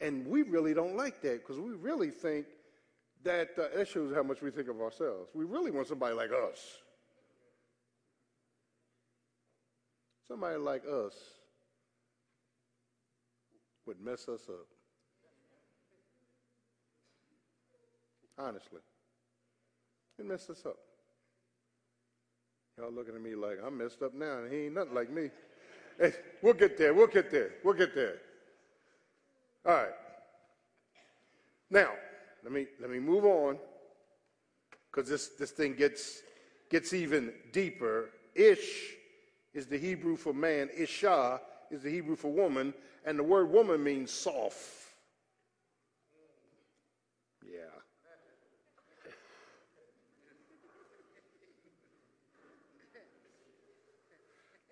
[0.00, 2.46] And we really don't like that because we really think
[3.24, 5.30] that uh, shows how much we think of ourselves.
[5.34, 6.58] We really want somebody like us.
[10.26, 11.14] Somebody like us
[13.86, 14.66] would mess us up.
[18.38, 18.80] Honestly.
[20.18, 20.76] It messed us up.
[22.78, 25.30] Y'all looking at me like I'm messed up now, and he ain't nothing like me.
[25.98, 26.94] Hey, we'll get there.
[26.94, 27.50] We'll get there.
[27.64, 28.16] We'll get there.
[29.66, 29.92] All right.
[31.70, 31.90] Now,
[32.42, 33.58] let me let me move on
[34.90, 36.22] because this this thing gets
[36.70, 38.10] gets even deeper.
[38.34, 38.94] Ish
[39.54, 40.70] is the Hebrew for man.
[40.76, 42.72] Isha is the Hebrew for woman,
[43.04, 44.58] and the word woman means soft.
[47.44, 47.60] Yeah.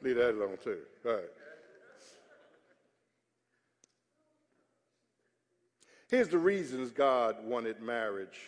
[0.03, 0.79] Leave that alone too.
[1.07, 1.40] All right.
[6.11, 8.41] Here's the reasons God wanted marriage,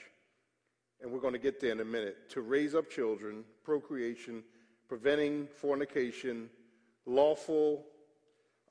[1.01, 4.42] and we're going to get there in a minute to raise up children, procreation,
[4.88, 6.51] preventing fornication,
[7.07, 7.87] lawful,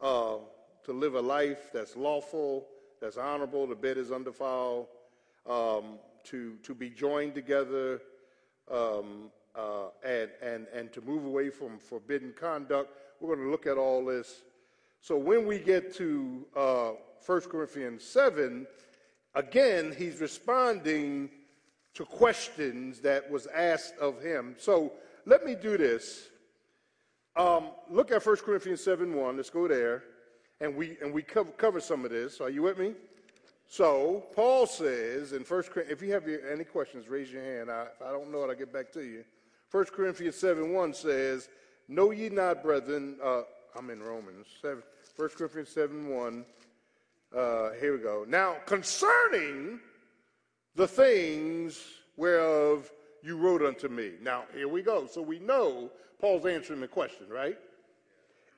[0.02, 0.36] uh,
[0.84, 2.68] to live a life that's lawful,
[3.00, 4.88] that's honorable, the bed is undefiled,
[5.50, 8.02] um, to, to be joined together,
[8.70, 12.92] um, uh, and, and, and to move away from forbidden conduct.
[13.22, 14.42] We're going to look at all this.
[15.00, 16.92] So when we get to uh,
[17.26, 18.66] 1 Corinthians 7,
[19.36, 21.30] again, he's responding
[21.94, 24.56] to questions that was asked of him.
[24.58, 24.94] So
[25.26, 26.30] let me do this.
[27.36, 29.38] Um, look at 1 Corinthians 7 1.
[29.38, 30.04] Let's go there.
[30.60, 32.40] And we, and we cover, cover some of this.
[32.40, 32.94] Are you with me?
[33.68, 37.72] So, Paul says in 1 Corinthians, if you have any questions, raise your hand.
[37.72, 39.24] I, if I don't know it, I'll get back to you.
[39.72, 41.48] 1 Corinthians 7 1 says,
[41.88, 43.44] Know ye not, brethren, uh,
[43.78, 44.84] I'm in Romans, 7,
[45.16, 46.46] 1 Corinthians 7 1.
[47.36, 48.26] Uh, here we go.
[48.28, 49.80] Now, concerning
[50.76, 51.82] the things
[52.18, 52.92] whereof
[53.24, 54.14] you wrote unto me.
[54.22, 55.08] Now, here we go.
[55.08, 57.58] So we know Paul's answering the question, right?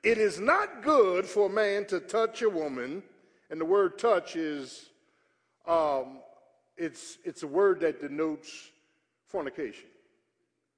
[0.02, 3.02] It is not good for a man to touch a woman,
[3.48, 4.90] and the word touch is,
[5.66, 6.18] um,
[6.76, 8.70] it's, it's a word that denotes
[9.26, 9.88] fornication.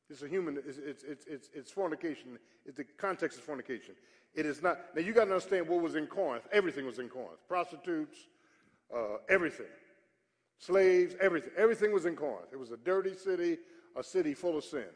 [0.08, 2.38] It's a human, it's, it's, it's, it's fornication.
[2.64, 3.94] It's the context of fornication.
[4.34, 4.78] It is not.
[4.94, 6.44] Now you got to understand what was in Corinth.
[6.52, 7.38] Everything was in Corinth.
[7.48, 8.16] Prostitutes,
[8.94, 9.66] uh, everything.
[10.58, 11.52] Slaves, everything.
[11.56, 12.48] Everything was in Corinth.
[12.52, 13.58] It was a dirty city,
[13.96, 14.86] a city full of sin.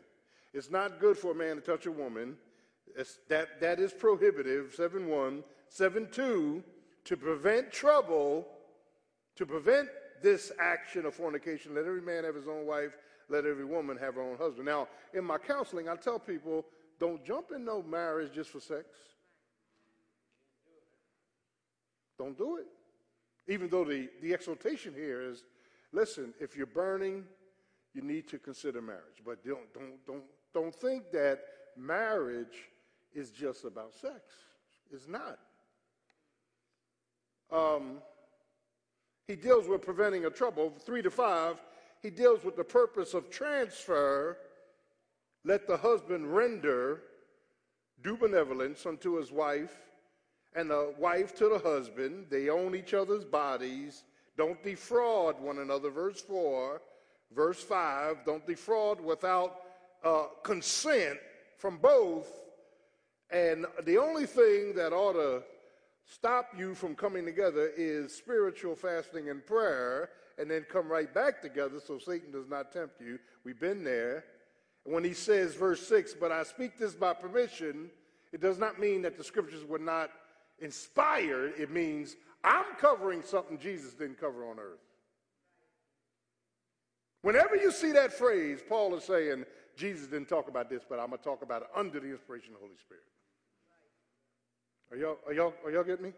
[0.52, 2.36] It's not good for a man to touch a woman.
[2.96, 5.44] It's, that, that is prohibitive, 7 1.
[5.68, 6.64] 7 2,
[7.04, 8.46] to prevent trouble,
[9.36, 9.88] to prevent
[10.22, 12.96] this action of fornication, let every man have his own wife,
[13.28, 14.66] let every woman have her own husband.
[14.66, 16.66] Now, in my counseling, I tell people
[16.98, 18.84] don't jump in no marriage just for sex.
[22.20, 22.66] Don't do it.
[23.50, 25.42] Even though the, the exhortation here is
[25.90, 27.24] listen, if you're burning,
[27.94, 29.22] you need to consider marriage.
[29.24, 31.40] But don't, don't, don't, don't think that
[31.78, 32.68] marriage
[33.14, 34.20] is just about sex.
[34.92, 35.38] It's not.
[37.50, 38.02] Um,
[39.26, 40.74] he deals with preventing a trouble.
[40.78, 41.56] Three to five,
[42.02, 44.37] he deals with the purpose of transfer.
[45.42, 47.00] Let the husband render
[48.04, 49.74] due benevolence unto his wife
[50.54, 52.26] and the wife to the husband.
[52.30, 54.04] They own each other's bodies.
[54.36, 55.90] Don't defraud one another.
[55.90, 56.80] Verse 4.
[57.34, 58.24] Verse 5.
[58.24, 59.60] Don't defraud without
[60.04, 61.18] uh, consent
[61.58, 62.28] from both.
[63.30, 65.42] And the only thing that ought to
[66.04, 71.40] stop you from coming together is spiritual fasting and prayer, and then come right back
[71.40, 73.18] together so Satan does not tempt you.
[73.44, 74.24] We've been there.
[74.84, 77.90] When he says, verse 6, but I speak this by permission,
[78.32, 80.10] it does not mean that the scriptures were not
[80.60, 84.80] Inspired, it means I'm covering something Jesus didn't cover on earth.
[87.22, 89.44] Whenever you see that phrase, Paul is saying,
[89.76, 92.54] Jesus didn't talk about this, but I'm going to talk about it under the inspiration
[92.54, 93.02] of the Holy Spirit.
[94.90, 96.12] Are y'all, are y'all, are y'all getting me?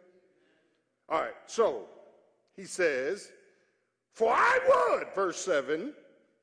[1.08, 1.86] All right, so
[2.56, 3.30] he says,
[4.12, 5.92] For I would, verse 7,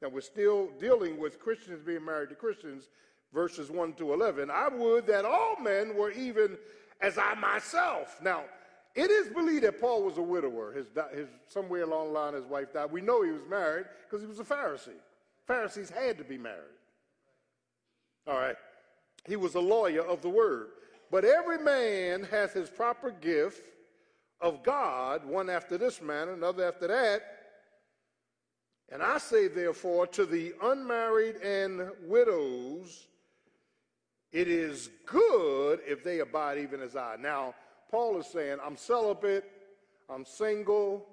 [0.01, 2.89] now we're still dealing with Christians being married to Christians,
[3.33, 4.51] verses 1 to 11.
[4.51, 6.57] I would that all men were even
[7.01, 8.19] as I myself.
[8.21, 8.43] Now,
[8.95, 10.73] it is believed that Paul was a widower.
[10.73, 12.91] His, his, somewhere along the line, his wife died.
[12.91, 14.99] We know he was married because he was a Pharisee.
[15.47, 16.57] Pharisees had to be married.
[18.27, 18.55] All right.
[19.27, 20.67] He was a lawyer of the word.
[21.11, 23.63] But every man hath his proper gift
[24.41, 27.21] of God, one after this manner, another after that.
[28.91, 33.07] And I say, therefore, to the unmarried and widows,
[34.31, 37.15] it is good if they abide even as I.
[37.19, 37.55] Now,
[37.89, 39.49] Paul is saying, I'm celibate,
[40.09, 41.07] I'm single,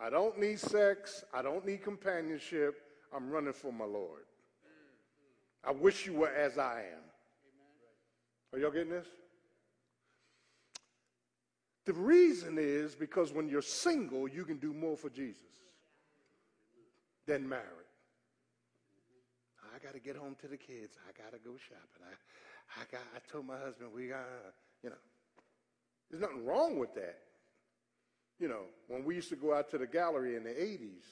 [0.00, 2.82] I don't need sex, I don't need companionship,
[3.14, 4.22] I'm running for my Lord.
[5.64, 7.04] I wish you were as I am.
[8.52, 9.06] Are y'all getting this?
[11.84, 15.42] The reason is because when you're single, you can do more for Jesus
[17.26, 17.62] than married.
[19.74, 20.96] I got to get home to the kids.
[21.08, 22.02] I got to go shopping.
[22.02, 22.14] I,
[22.74, 24.26] I, got, I told my husband, we got,
[24.82, 24.96] you know,
[26.10, 27.18] there's nothing wrong with that.
[28.38, 31.04] You know, when we used to go out to the gallery in the 80s,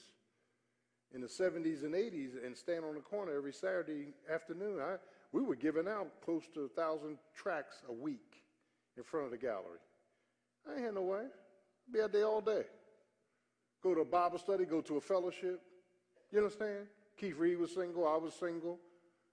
[1.14, 4.96] in the 70s and 80s, and stand on the corner every Saturday afternoon, I,
[5.32, 8.42] we were giving out close to a thousand tracts a week
[8.96, 9.78] in front of the gallery.
[10.68, 11.24] I ain't had no way.
[11.92, 12.64] Be out there all day.
[13.82, 15.60] Go to a Bible study, go to a fellowship.
[16.32, 16.86] You understand?
[17.18, 18.78] Keith Reed was single, I was single.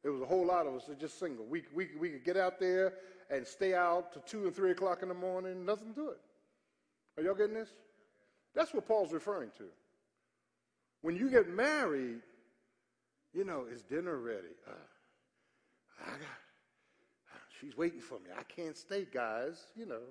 [0.03, 1.45] There was a whole lot of us that just single.
[1.45, 2.93] We, we, we could get out there
[3.29, 6.19] and stay out to 2 and 3 o'clock in the morning, nothing to it.
[7.17, 7.69] Are y'all getting this?
[8.55, 9.65] That's what Paul's referring to.
[11.01, 12.21] When you get married,
[13.33, 14.55] you know, is dinner ready?
[14.67, 18.29] Uh, I got, she's waiting for me.
[18.37, 20.01] I can't stay, guys, you know.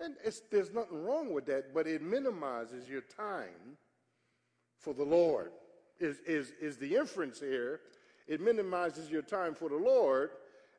[0.00, 0.14] And
[0.50, 3.78] there's nothing wrong with that, but it minimizes your time
[4.78, 5.52] for the Lord,
[5.98, 7.80] is, is, is the inference here.
[8.26, 10.30] It minimizes your time for the Lord.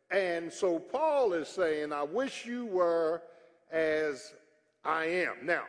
[0.10, 3.22] And so Paul is saying, I wish you were
[3.72, 4.34] as
[4.84, 5.36] I am.
[5.44, 5.64] Now,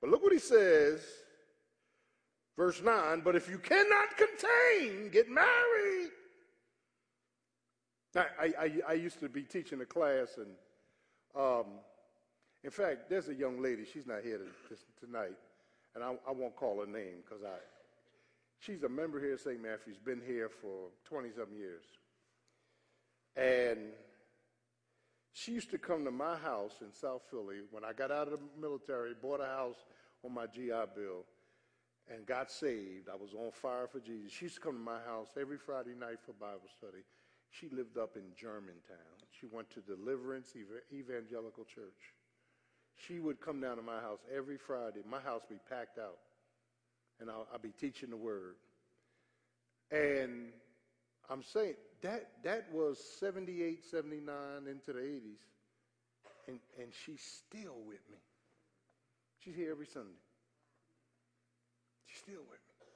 [0.00, 1.00] but look what he says,
[2.56, 6.10] verse 9, but if you cannot contain, get married.
[8.14, 10.48] I, I, I used to be teaching a class, and
[11.34, 11.66] um,
[12.62, 15.36] in fact, there's a young lady, she's not here to, tonight,
[15.94, 17.56] and I, I, won't call her name because I,
[18.64, 19.60] she's a member here at St.
[19.60, 21.84] Matthew's, been here for 20 something years.
[23.36, 23.78] And
[25.32, 28.38] she used to come to my house in South Philly when I got out of
[28.38, 29.84] the military, bought a house
[30.24, 31.24] on my GI Bill,
[32.12, 33.08] and got saved.
[33.10, 34.32] I was on fire for Jesus.
[34.32, 37.02] She used to come to my house every Friday night for Bible study.
[37.50, 39.16] She lived up in Germantown.
[39.30, 40.54] She went to Deliverance
[40.92, 42.14] Evangelical Church
[42.96, 45.00] she would come down to my house every Friday.
[45.08, 46.18] My house would be packed out,
[47.22, 48.56] and I'll, I'll be teaching the word.
[49.90, 50.52] And
[51.30, 54.34] I'm saying that that was 78, 79
[54.68, 55.38] into the 80s,
[56.48, 58.18] and, and she's still with me.
[59.38, 60.10] She's here every Sunday.
[62.06, 62.86] She's still with me.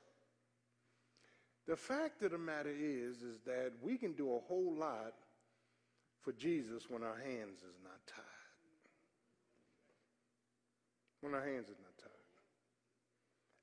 [1.68, 5.14] The fact of the matter is, is that we can do a whole lot
[6.20, 8.24] for Jesus when our hands is not tied
[11.26, 11.85] when our hands are not.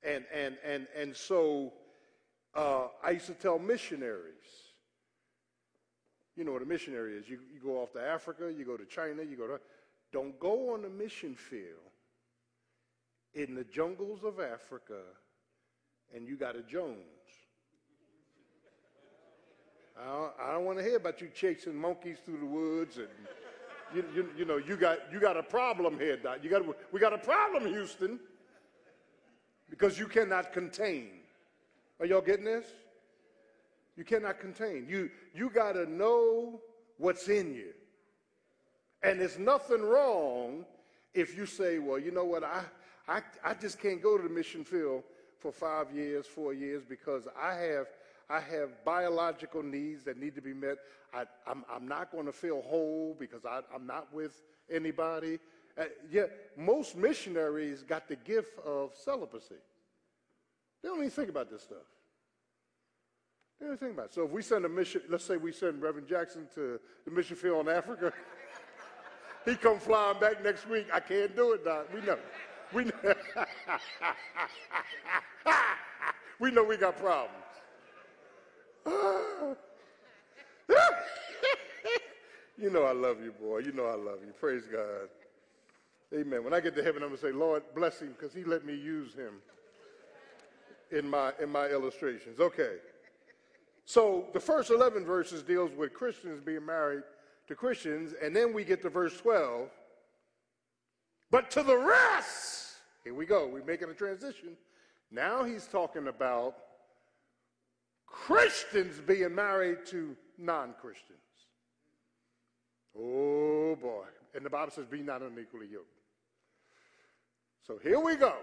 [0.04, 1.72] And, and, and, and so
[2.54, 4.34] uh, I used to tell missionaries,
[6.36, 7.28] you know what a missionary is.
[7.28, 9.60] You, you go off to Africa, you go to China, you go to,
[10.12, 11.90] don't go on a mission field
[13.34, 15.00] in the jungles of Africa
[16.14, 16.98] and you got a Jones.
[20.00, 23.08] I don't, I don't want to hear about you chasing monkeys through the woods and
[23.94, 26.38] you, you, you know, you got, you got a problem here, Doc.
[26.42, 28.18] You got, we got a problem, Houston,
[29.70, 31.08] because you cannot contain.
[32.00, 32.66] Are y'all getting this?
[33.96, 34.86] You cannot contain.
[34.88, 36.60] You, you got to know
[36.98, 37.72] what's in you.
[39.02, 40.64] And there's nothing wrong
[41.12, 42.62] if you say, well, you know what, I,
[43.06, 45.04] I, I just can't go to the mission field
[45.38, 47.86] for five years, four years, because I have–
[48.30, 50.78] I have biological needs that need to be met.
[51.12, 55.38] I, am not going to feel whole because I, am not with anybody.
[55.76, 59.56] Uh, yet most missionaries got the gift of celibacy.
[60.82, 61.78] They don't even think about this stuff.
[63.58, 64.14] They don't even think about it.
[64.14, 67.36] So if we send a mission, let's say we send Reverend Jackson to the mission
[67.36, 68.12] field in Africa,
[69.44, 70.86] he come flying back next week.
[70.92, 71.88] I can't do it, Doc.
[71.92, 72.18] We know.
[72.72, 72.92] We know.
[76.38, 77.34] we know we got problems.
[82.58, 83.58] you know I love you, boy.
[83.58, 84.32] You know I love you.
[84.38, 85.08] Praise God.
[86.14, 86.44] Amen.
[86.44, 88.64] When I get to heaven, I'm going to say, Lord, bless him because he let
[88.64, 89.34] me use him
[90.92, 92.38] in my, in my illustrations.
[92.38, 92.76] Okay.
[93.84, 97.02] So the first 11 verses deals with Christians being married
[97.48, 99.68] to Christians, and then we get to verse 12.
[101.30, 103.48] But to the rest, here we go.
[103.48, 104.50] We're making a transition.
[105.10, 106.54] Now he's talking about
[108.06, 111.18] Christians being married to non Christians.
[112.96, 114.04] Oh boy.
[114.34, 115.88] And the Bible says, be not unequally yoked.
[117.66, 118.34] So here we go.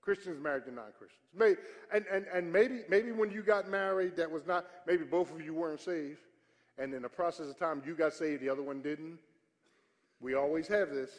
[0.00, 1.20] Christians married to non-Christians.
[1.34, 1.56] Maybe,
[1.92, 5.40] and, and, and maybe, maybe when you got married, that was not, maybe both of
[5.40, 6.20] you weren't saved.
[6.78, 9.18] And in the process of time, you got saved, the other one didn't.
[10.20, 11.10] We always have this.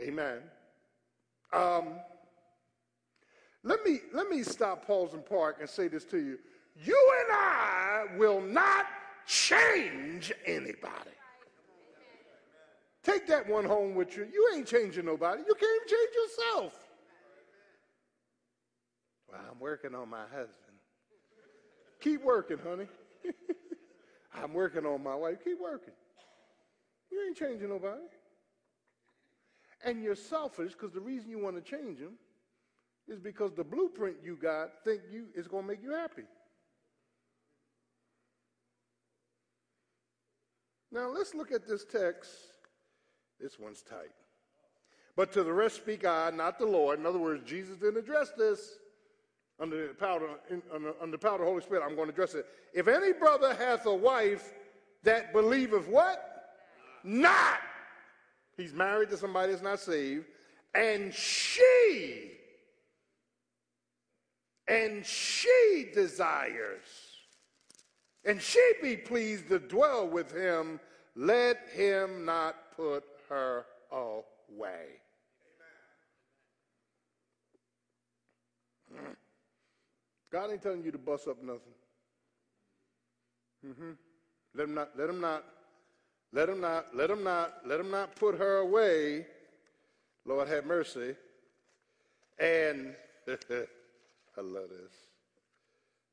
[0.00, 0.40] Amen.
[1.52, 1.94] Um,
[3.64, 6.38] let me let me stop, pause, and park and say this to you.
[6.82, 8.86] You and I will not
[9.26, 11.10] change anybody.
[13.02, 14.26] Take that one home with you.
[14.32, 15.42] You ain't changing nobody.
[15.46, 16.72] You can't even change yourself.
[19.30, 20.76] Well, I'm working on my husband.
[22.00, 22.86] Keep working, honey.
[24.34, 25.38] I'm working on my wife.
[25.42, 25.94] Keep working.
[27.10, 28.02] You ain't changing nobody.
[29.84, 32.14] And you're selfish because the reason you want to change them
[33.08, 36.22] is because the blueprint you got think you is going to make you happy.
[40.92, 42.30] Now let's look at this text.
[43.42, 44.12] This one's tight.
[45.16, 46.98] But to the rest speak I, not the Lord.
[46.98, 48.76] In other words, Jesus didn't address this
[49.60, 51.82] under the power, in, under, the power of the Holy Spirit.
[51.84, 52.46] I'm going to address it.
[52.72, 54.54] If any brother hath a wife
[55.02, 56.54] that believeth what?
[57.04, 57.58] Not.
[58.56, 60.24] He's married to somebody that's not saved.
[60.74, 62.30] And she,
[64.66, 67.12] and she desires
[68.24, 70.80] and she be pleased to dwell with him,
[71.16, 74.86] let him not put her away.
[78.90, 79.16] Amen.
[80.30, 81.60] God ain't telling you to bust up nothing.
[83.66, 83.90] Mm-hmm.
[84.54, 85.44] Let him not, let him not,
[86.32, 89.26] let him not, let him not, let him not put her away.
[90.24, 91.14] Lord have mercy.
[92.38, 92.94] And
[93.28, 94.92] I love this.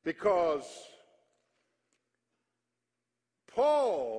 [0.03, 0.65] Because
[3.53, 4.18] Paul,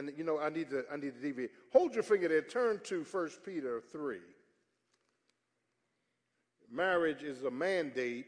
[0.00, 1.50] and you know, I need to I need to deviate.
[1.72, 2.42] Hold your finger there.
[2.42, 4.16] Turn to 1 Peter 3.
[6.72, 8.26] Marriage is a mandate.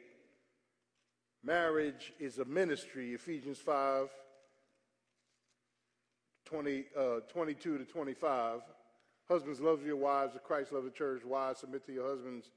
[1.43, 3.15] Marriage is a ministry.
[3.15, 4.09] Ephesians 5,
[6.45, 8.61] 20, uh, 22 to 25.
[9.29, 11.25] Husbands, love your wives as Christ loved the church.
[11.25, 12.51] Wives, submit to your husbands.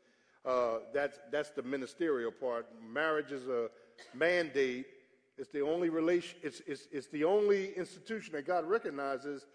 [0.43, 2.67] Uh, that's, that's the ministerial part.
[2.91, 3.69] Marriage is a
[4.13, 4.85] mandate.
[5.37, 9.45] It's the only relation, it's, it's, it's the only institution that God recognizes.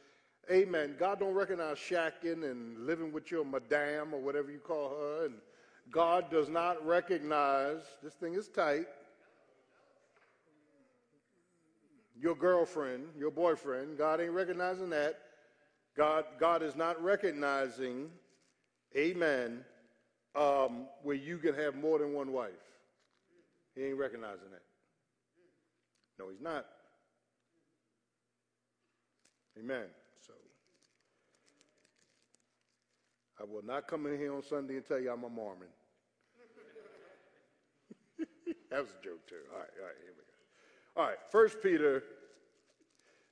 [0.50, 0.96] Amen.
[0.98, 5.26] God don't recognize shacking and living with your madame or whatever you call her.
[5.26, 5.34] And
[5.90, 8.86] God does not recognize, this thing is tight,
[12.20, 13.96] your girlfriend, your boyfriend.
[13.96, 15.18] God ain't recognizing that.
[15.96, 18.10] God, God is not recognizing,
[18.96, 19.64] amen,
[20.36, 22.50] um, where you can have more than one wife.
[23.74, 24.62] He ain't recognizing that.
[26.20, 26.66] No, he's not.
[29.58, 29.86] Amen.
[30.26, 30.34] So,
[33.40, 35.68] I will not come in here on Sunday and tell you I'm a Mormon.
[38.70, 39.36] that was a joke, too.
[39.50, 41.00] All right, all right, here we go.
[41.00, 42.02] All right, First Peter.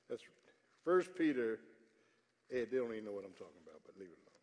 [0.09, 0.23] That's
[0.83, 1.59] First Peter.
[2.49, 4.41] Hey, they don't even know what I'm talking about, but leave it alone.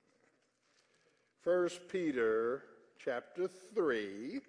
[1.42, 2.62] First Peter
[2.96, 4.40] chapter 3.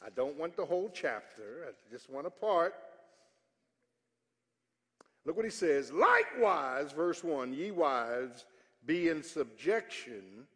[0.00, 1.66] I don't want the whole chapter.
[1.66, 2.74] I just want a part.
[5.24, 5.92] Look what he says.
[5.92, 8.44] Likewise, verse 1 Ye wives,
[8.84, 10.46] be in subjection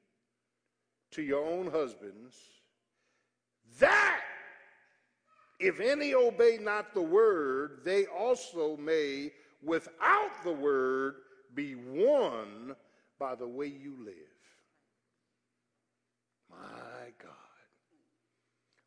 [1.13, 2.37] to your own husbands,
[3.79, 4.21] that
[5.59, 9.31] if any obey not the word, they also may,
[9.63, 11.15] without the word,
[11.55, 12.75] be won
[13.19, 14.15] by the way you live.
[16.51, 17.33] My God.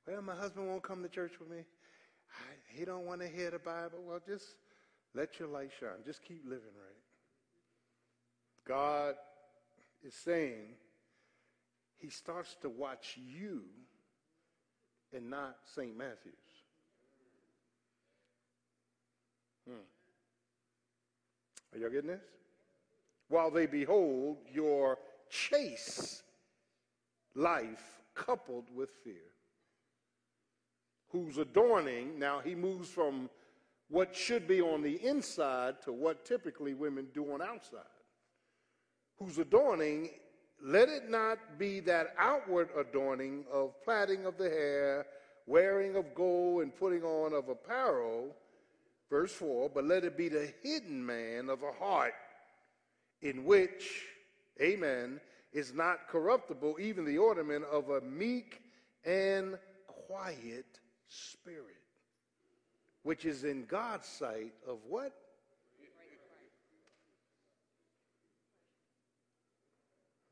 [0.07, 1.63] Well, my husband won't come to church with me.
[2.67, 3.99] he don't want to hear the Bible.
[4.05, 4.55] Well, just
[5.16, 6.03] let your light shine.
[6.05, 6.95] Just keep living right.
[8.68, 9.16] God
[10.03, 10.76] is saying
[11.97, 13.64] he starts to watch you
[15.14, 15.97] and not St.
[15.97, 16.34] Matthew's.
[19.68, 19.76] Hmm.
[21.74, 22.22] Are y'all getting this?
[23.28, 24.97] While they behold your
[25.30, 26.24] chaste
[27.36, 29.16] life coupled with fear,
[31.10, 33.30] whose adorning, now he moves from
[33.90, 37.82] what should be on the inside to what typically women do on outside.
[39.18, 40.12] Whose adorning,
[40.64, 45.06] let it not be that outward adorning of plaiting of the hair,
[45.48, 48.36] wearing of gold, and putting on of apparel,
[49.10, 52.14] verse 4, but let it be the hidden man of a heart
[53.22, 54.06] in which,
[54.62, 55.20] amen,
[55.52, 58.62] is not corruptible, even the ornament of a meek
[59.04, 61.80] and quiet spirit
[63.04, 65.14] which is in God's sight of what?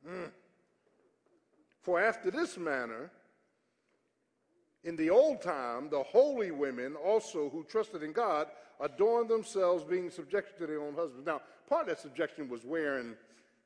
[0.07, 0.32] Mm.
[1.82, 3.11] For after this manner,
[4.84, 8.47] in the old time, the holy women also who trusted in God
[8.80, 11.26] adorned themselves, being subjected to their own husbands.
[11.26, 13.15] Now, part of that subjection was wearing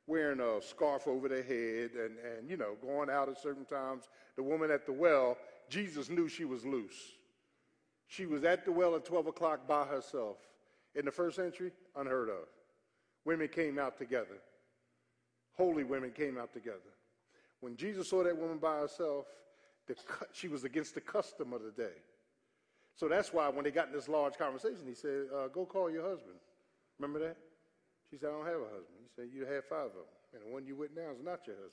[0.07, 4.09] wearing a scarf over their head and, and, you know, going out at certain times.
[4.35, 5.37] The woman at the well,
[5.69, 7.13] Jesus knew she was loose.
[8.11, 10.35] She was at the well at 12 o'clock by herself.
[10.95, 12.49] In the first century, unheard of.
[13.23, 14.41] Women came out together.
[15.53, 16.91] Holy women came out together.
[17.61, 19.27] When Jesus saw that woman by herself,
[19.87, 19.95] the,
[20.33, 21.95] she was against the custom of the day.
[22.97, 25.89] So that's why when they got in this large conversation, he said, uh, Go call
[25.89, 26.35] your husband.
[26.99, 27.37] Remember that?
[28.09, 28.99] She said, I don't have a husband.
[29.03, 30.11] He said, You have five of them.
[30.33, 31.71] And the one you with now is not your husband.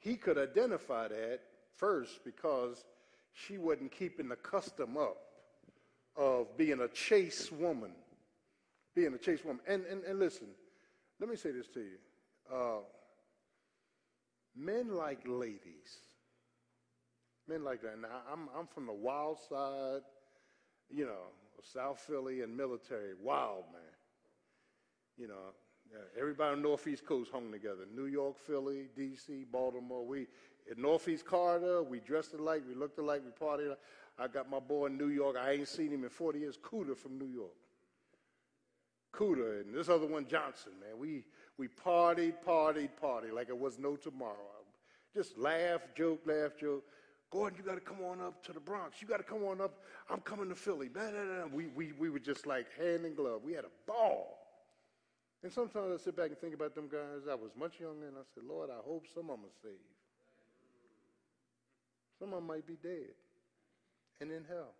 [0.00, 1.40] He could identify that
[1.76, 2.84] first because
[3.32, 5.16] she wasn't keeping the custom up
[6.16, 7.92] of being a chaste woman.
[8.94, 9.62] Being a chaste woman.
[9.66, 10.48] And, and, and listen,
[11.20, 11.98] let me say this to you.
[12.52, 12.80] Uh,
[14.56, 15.98] men like ladies.
[17.48, 18.00] Men like that.
[18.00, 20.02] Now, I'm, I'm from the wild side,
[20.88, 21.28] you know,
[21.62, 23.12] South Philly and military.
[23.22, 23.82] Wild, man.
[25.16, 25.52] You know,
[26.18, 27.84] everybody on the Northeast Coast hung together.
[27.94, 30.06] New York, Philly, D.C., Baltimore.
[30.06, 30.26] We,
[30.70, 33.74] at Northeast Corridor, we dressed alike, we looked alike, we partied.
[34.18, 35.36] I got my boy in New York.
[35.40, 36.58] I ain't seen him in 40 years.
[36.58, 37.56] Cooter from New York.
[39.12, 40.98] Cooter and this other one, Johnson, man.
[40.98, 41.24] We,
[41.56, 44.36] we partied, partied, partied like it was no tomorrow.
[45.14, 46.84] Just laugh, joke, laugh, joke.
[47.30, 49.00] Gordon, you got to come on up to the Bronx.
[49.00, 49.78] You got to come on up.
[50.10, 50.90] I'm coming to Philly.
[51.52, 53.42] We, we, we were just like hand in glove.
[53.44, 54.36] We had a ball.
[55.42, 57.28] And sometimes I sit back and think about them guys.
[57.30, 59.78] I was much younger, and I said, Lord, I hope some of them are saved.
[62.18, 63.14] Some of them might be dead
[64.20, 64.74] and in hell.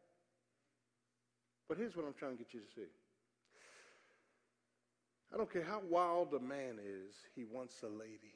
[1.68, 2.90] But here's what I'm trying to get you to see.
[5.32, 8.34] I don't care how wild a man is, he wants a lady.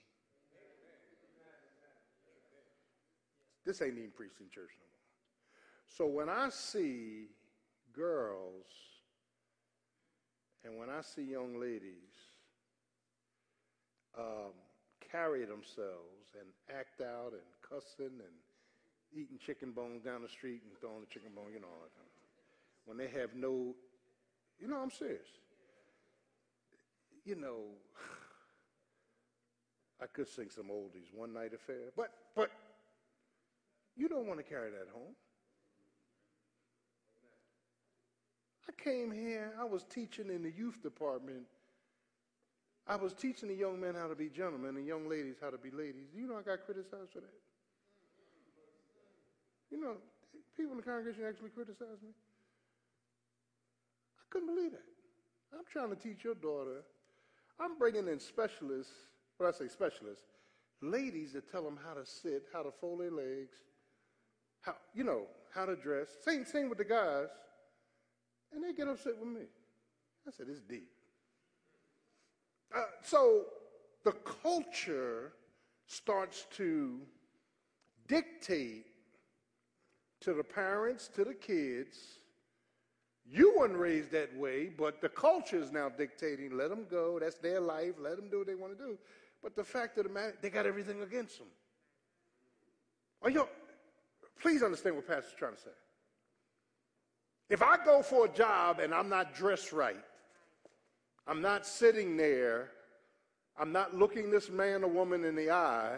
[3.66, 4.94] This ain't even preaching church no more.
[5.86, 7.28] So when I see
[7.92, 8.66] girls
[10.64, 12.12] and when I see young ladies
[14.18, 14.52] um,
[15.10, 18.36] carry themselves and act out and cussing and
[19.14, 21.68] eating chicken bones down the street and throwing the chicken bone, you know,
[22.84, 23.74] when they have no,
[24.58, 25.26] you know, I'm serious.
[27.24, 27.60] You know,
[30.02, 32.50] I could sing some oldies, one night affair, but but
[33.96, 35.14] you don't want to carry that home.
[38.68, 41.44] I came here, I was teaching in the youth department.
[42.86, 45.56] I was teaching the young men how to be gentlemen and young ladies how to
[45.56, 46.08] be ladies.
[46.14, 47.32] You know I got criticized for that.
[49.70, 49.96] You know,
[50.56, 52.10] people in the congregation actually criticized me.
[54.18, 54.82] I couldn't believe that.
[55.52, 56.82] I'm trying to teach your daughter.
[57.60, 58.92] I'm bringing in specialists,
[59.36, 60.24] when I say specialists,
[60.80, 63.56] ladies that tell them how to sit, how to fold their legs,
[64.62, 65.22] how, you know,
[65.54, 66.08] how to dress.
[66.24, 67.28] Same thing with the guys.
[68.52, 69.46] And they get upset with me.
[70.26, 70.88] I said, it's deep.
[72.74, 73.44] Uh, so
[74.04, 74.12] the
[74.42, 75.32] culture
[75.86, 77.00] starts to
[78.08, 78.86] dictate
[80.24, 82.18] to the parents, to the kids.
[83.26, 86.56] You weren't raised that way, but the culture is now dictating.
[86.56, 87.18] Let them go.
[87.18, 87.94] That's their life.
[87.98, 88.98] Let them do what they want to do.
[89.42, 91.48] But the fact of the matter, they got everything against them.
[93.22, 93.48] Are you?
[94.40, 95.70] Please understand what Pastor's trying to say.
[97.48, 100.04] If I go for a job and I'm not dressed right,
[101.26, 102.70] I'm not sitting there,
[103.58, 105.96] I'm not looking this man or woman in the eye,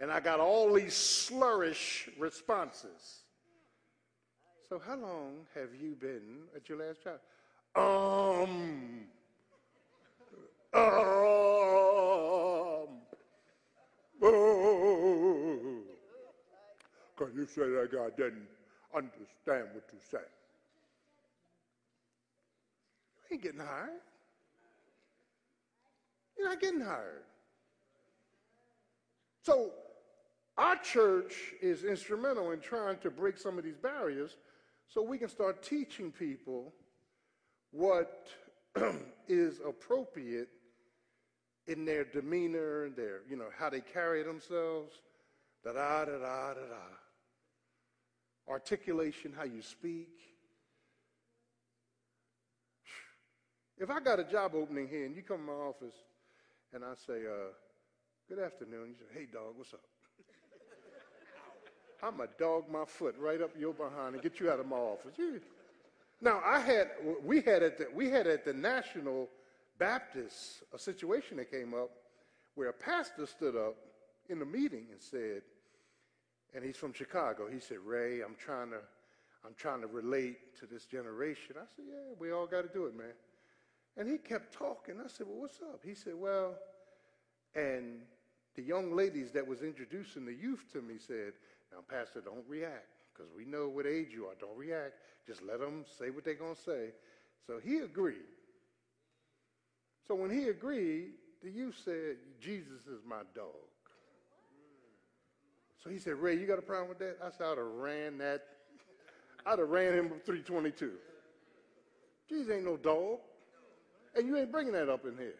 [0.00, 3.21] and I got all these slurish responses.
[4.72, 7.20] So, how long have you been at your last job?
[7.76, 9.02] Um,
[10.72, 10.82] um,
[14.22, 15.82] oh.
[17.14, 18.48] Because you say that guy didn't
[18.96, 20.20] understand what you said.
[23.28, 23.90] You ain't getting hired.
[26.38, 27.24] You're not getting hired.
[29.42, 29.72] So,
[30.56, 34.38] our church is instrumental in trying to break some of these barriers
[34.92, 36.72] so we can start teaching people
[37.70, 38.26] what
[39.28, 40.48] is appropriate
[41.66, 44.94] in their demeanor, their, you know, how they carry themselves,
[45.64, 46.86] da da da da da da.
[48.48, 50.10] Articulation, how you speak.
[53.78, 55.94] If I got a job opening here and you come to my office
[56.74, 57.52] and I say, uh,
[58.28, 59.80] good afternoon, you say, hey dog, what's up?
[62.02, 64.66] I'm going to dog my foot right up your behind and get you out of
[64.66, 65.14] my office.
[66.20, 66.88] Now, I had,
[67.24, 69.28] we had at the, we had at the National
[69.78, 71.90] Baptist a situation that came up
[72.54, 73.76] where a pastor stood up
[74.28, 75.42] in a meeting and said,
[76.54, 77.48] and he's from Chicago.
[77.50, 78.80] He said, Ray, I'm trying to,
[79.44, 81.56] I'm trying to relate to this generation.
[81.56, 83.14] I said, yeah, we all got to do it, man.
[83.96, 84.96] And he kept talking.
[85.02, 85.80] I said, well, what's up?
[85.84, 86.54] He said, well,
[87.54, 88.00] And
[88.54, 91.32] the young ladies that was introducing the youth to me said,
[91.72, 94.34] now, Pastor, don't react because we know what age you are.
[94.38, 94.94] Don't react.
[95.26, 96.90] Just let them say what they're going to say.
[97.46, 98.28] So he agreed.
[100.06, 101.12] So when he agreed,
[101.42, 103.54] the youth said, Jesus is my dog.
[105.82, 107.16] So he said, Ray, you got a problem with that?
[107.24, 108.42] I said, I'd have ran that.
[109.44, 110.92] I'd have ran him 322.
[112.28, 113.18] Jesus ain't no dog.
[114.14, 115.34] And you ain't bringing that up in here.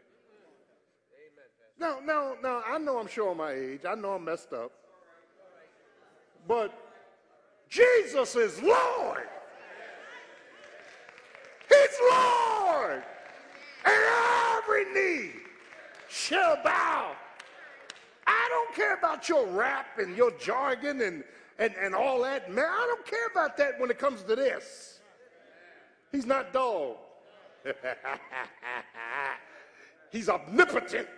[1.78, 3.80] Now, now, now, I know I'm showing my age.
[3.88, 4.72] I know I'm messed up.
[6.46, 6.72] But
[7.68, 9.28] Jesus is Lord.
[11.68, 13.02] He's Lord.
[13.84, 14.02] And
[14.58, 15.30] every knee
[16.08, 17.12] shall bow.
[18.26, 21.24] I don't care about your rap and your jargon and,
[21.58, 22.52] and, and all that.
[22.52, 25.00] Man, I don't care about that when it comes to this.
[26.12, 27.00] He's not dull.
[30.12, 31.08] He's omnipotent.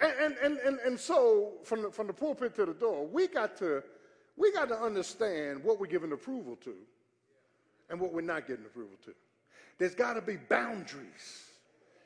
[0.00, 3.56] And, and, and, and so, from the, from the pulpit to the door, we got,
[3.58, 3.82] to,
[4.36, 6.74] we got to understand what we're giving approval to
[7.90, 9.12] and what we're not giving approval to.
[9.78, 11.44] There's got to be boundaries.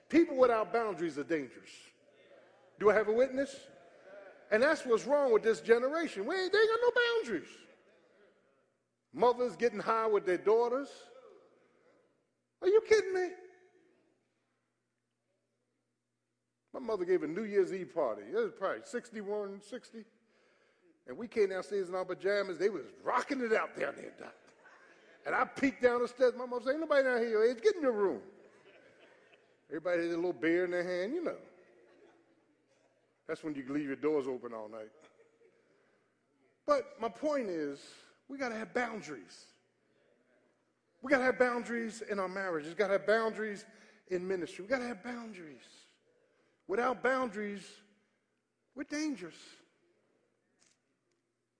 [0.09, 1.71] People without boundaries are dangerous.
[2.81, 3.55] Do I have a witness?
[4.51, 6.27] And that's what's wrong with this generation.
[6.27, 6.91] We ain't, they ain't got no
[7.23, 7.49] boundaries.
[9.13, 10.89] Mothers getting high with their daughters.
[12.61, 13.29] Are you kidding me?
[16.75, 18.23] My mother gave a New Year's Eve party.
[18.29, 20.05] It was probably 61, 60.
[21.07, 22.59] And we came downstairs in our pajamas.
[22.59, 24.35] They was rocking it out down there, Doc.
[25.25, 26.33] And I peeked down the steps.
[26.37, 27.63] My mother said, ain't nobody down here your age.
[27.63, 28.21] Get in your room.
[29.71, 31.37] Everybody had a little beer in their hand, you know.
[33.29, 34.91] That's when you leave your doors open all night.
[36.67, 37.81] But my point is,
[38.29, 39.47] we got to have boundaries.
[41.03, 42.67] We got to have boundaries in our marriage.
[42.67, 43.65] We got to have boundaries
[44.09, 44.65] in ministry.
[44.65, 45.84] We got to have boundaries.
[46.67, 47.67] Without boundaries,
[48.75, 49.35] we're dangerous.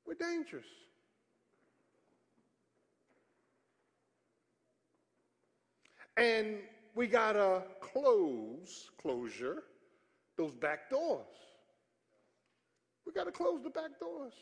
[0.07, 0.67] We're dangerous.
[6.17, 6.59] And
[6.95, 9.65] we got to close, closure,
[10.37, 11.27] those back doors.
[13.07, 14.33] We got to close the back doors.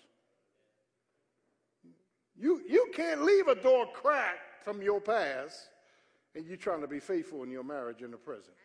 [2.38, 5.68] You, you can't leave a door cracked from your past
[6.34, 8.56] and you're trying to be faithful in your marriage in the present.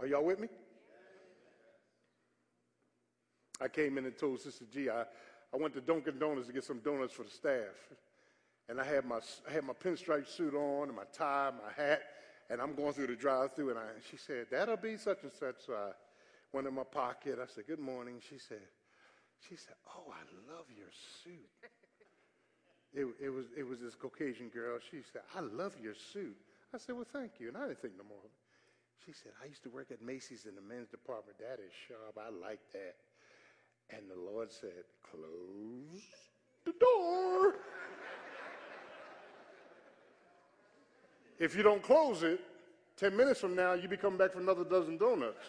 [0.00, 0.48] Are y'all with me?
[3.60, 5.02] I came in and told Sister G, I,
[5.52, 7.74] I went to Dunkin' Donuts to get some donuts for the staff.
[8.68, 9.18] And I had my,
[9.48, 12.02] I had my pinstripe suit on and my tie, my hat,
[12.50, 15.32] and I'm going through the drive through and I, she said, that'll be such and
[15.32, 15.56] such.
[15.66, 15.90] So I
[16.52, 17.38] went in my pocket.
[17.42, 18.20] I said, good morning.
[18.28, 18.60] She said,
[19.48, 20.90] she said, oh, I love your
[21.24, 21.48] suit.
[22.94, 24.78] It, it, was, it was this Caucasian girl.
[24.90, 26.36] She said, I love your suit.
[26.74, 27.48] I said, well, thank you.
[27.48, 28.47] And I didn't think no more of it.
[29.04, 31.38] She said, I used to work at Macy's in the men's department.
[31.38, 32.18] That is sharp.
[32.18, 32.96] I like that.
[33.90, 36.02] And the Lord said, Close
[36.64, 37.54] the door.
[41.38, 42.40] if you don't close it,
[42.96, 45.46] 10 minutes from now, you be coming back for another dozen donuts.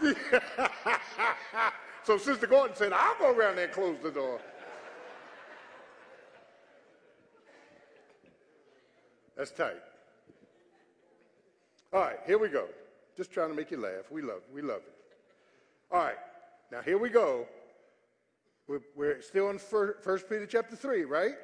[2.04, 4.40] so Sister Gordon said, I'll go around there and close the door.
[9.36, 9.82] That's tight.
[11.94, 12.66] All right, here we go.
[13.16, 14.10] Just trying to make you laugh.
[14.10, 14.52] We love it.
[14.52, 14.94] We love it.
[15.92, 16.16] All right,
[16.72, 17.46] now here we go.
[18.66, 21.34] We're, we're still in First Peter chapter 3, right?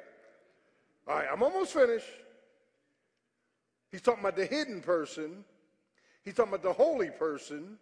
[1.07, 2.05] All right, I'm almost finished.
[3.93, 5.45] He's talking about the hidden person.
[6.25, 7.77] He's talking about the holy person.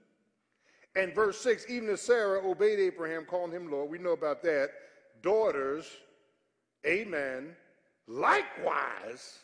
[0.96, 4.70] And verse 6, even as Sarah obeyed Abraham, calling him Lord, we know about that.
[5.24, 5.86] Daughters,
[6.86, 7.56] amen.
[8.08, 9.40] Likewise,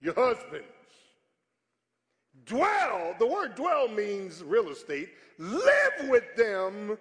[0.00, 0.64] your husband
[2.44, 6.98] dwell, the word dwell means real estate, live with them,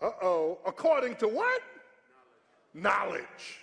[0.00, 1.62] uh oh, according to what?
[2.74, 3.14] Knowledge.
[3.14, 3.60] Knowledge.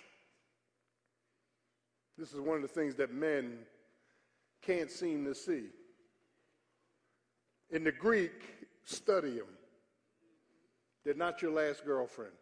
[2.18, 3.58] This is one of the things that men
[4.62, 5.64] can't seem to see.
[7.70, 8.42] In the Greek,
[8.84, 9.46] study them.
[11.04, 12.32] They're not your last girlfriend.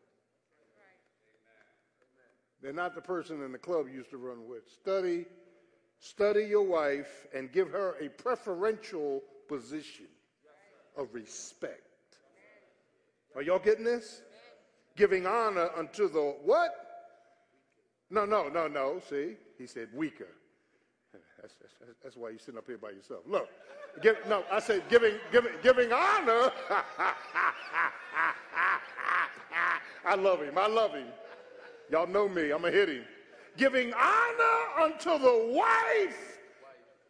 [2.63, 4.63] They're not the person in the club you used to run with.
[4.71, 5.27] Study
[6.05, 10.05] study your wife and give her a preferential position
[10.99, 11.81] of respect.
[13.35, 14.21] Are y'all getting this?
[14.97, 16.71] Giving honor unto the what?
[18.11, 19.01] No, no, no, no.
[19.09, 20.29] See, he said weaker.
[21.41, 23.23] That's, that's, that's why you're sitting up here by yourself.
[23.27, 23.49] Look,
[24.03, 26.53] give, no, I said giving, giving, giving honor.
[30.07, 30.59] I love him.
[30.59, 31.07] I love him.
[31.91, 32.51] Y'all know me.
[32.51, 33.05] I'm going to hit him
[33.57, 36.35] giving honor unto the wife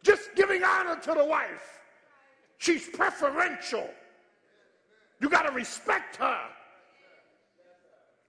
[0.05, 1.81] just giving honor to the wife.
[2.59, 3.89] She's preferential.
[5.19, 6.39] You got to respect her.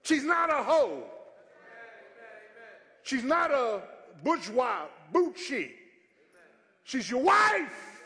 [0.01, 1.03] She's not a hoe.
[3.03, 3.81] She's not a
[4.23, 5.71] bourgeois, bougie.
[6.83, 8.01] She's your wife.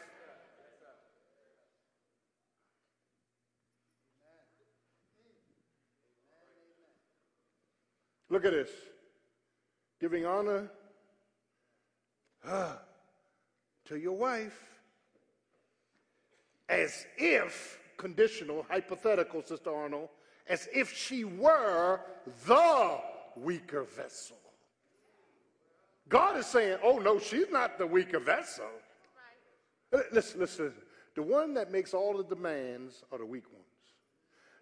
[8.29, 8.69] Look at this.
[10.01, 10.67] Giving honor
[12.43, 12.73] uh,
[13.85, 14.59] to your wife
[16.67, 20.09] as if, conditional, hypothetical, Sister Arnold,
[20.49, 21.99] as if she were
[22.47, 22.97] the
[23.35, 24.37] weaker vessel.
[26.09, 28.65] God is saying, oh no, she's not the weaker vessel.
[29.93, 30.03] Right.
[30.11, 30.73] Listen, listen.
[31.13, 33.65] The one that makes all the demands are the weak ones.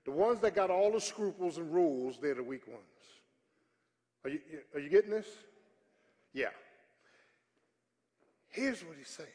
[0.04, 2.84] The ones that got all the scruples and rules, they're the weak ones.
[4.24, 4.40] Are you,
[4.74, 5.28] are you getting this?
[6.34, 6.50] Yeah.
[8.50, 9.30] Here's what he's saying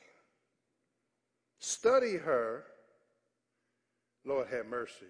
[1.59, 2.65] study her,
[4.25, 5.07] Lord have mercy,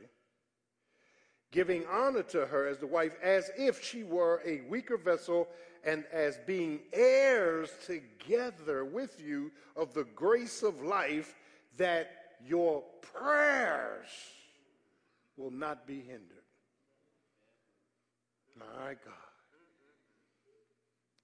[1.50, 5.48] giving honor to her as the wife as if she were a weaker vessel
[5.84, 11.34] and as being heirs together with you of the grace of life,
[11.76, 12.10] that
[12.46, 14.08] your prayers
[15.36, 16.44] will not be hindered.
[18.58, 19.23] My God.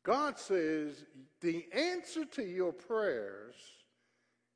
[0.03, 1.05] God says
[1.41, 3.55] the answer to your prayers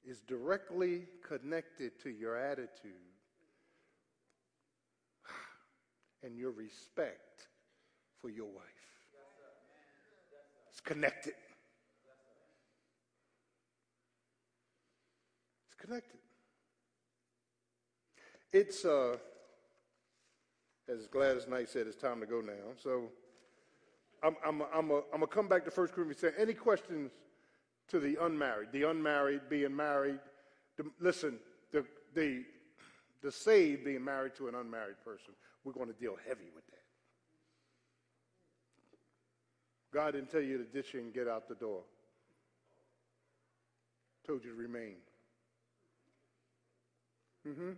[0.04, 2.92] is directly connected to your attitude
[6.22, 7.48] and your respect
[8.20, 8.64] for your wife.
[10.70, 11.34] It's connected.
[15.66, 16.20] It's connected.
[18.52, 19.16] It's, uh,
[20.88, 22.72] as Gladys Knight said, it's time to go now.
[22.76, 23.10] So,
[24.24, 26.20] I'm, I'm, I'm, going to come back to 1 Corinthians.
[26.20, 27.12] Say, any questions
[27.88, 28.70] to the unmarried?
[28.72, 30.18] The unmarried being married.
[30.78, 31.38] The, listen,
[31.72, 32.44] the, the,
[33.22, 35.34] the saved being married to an unmarried person.
[35.62, 36.78] We're going to deal heavy with that.
[39.92, 41.82] God didn't tell you to ditch and get out the door.
[44.26, 44.96] Told you to remain.
[47.46, 47.70] Mm-hmm.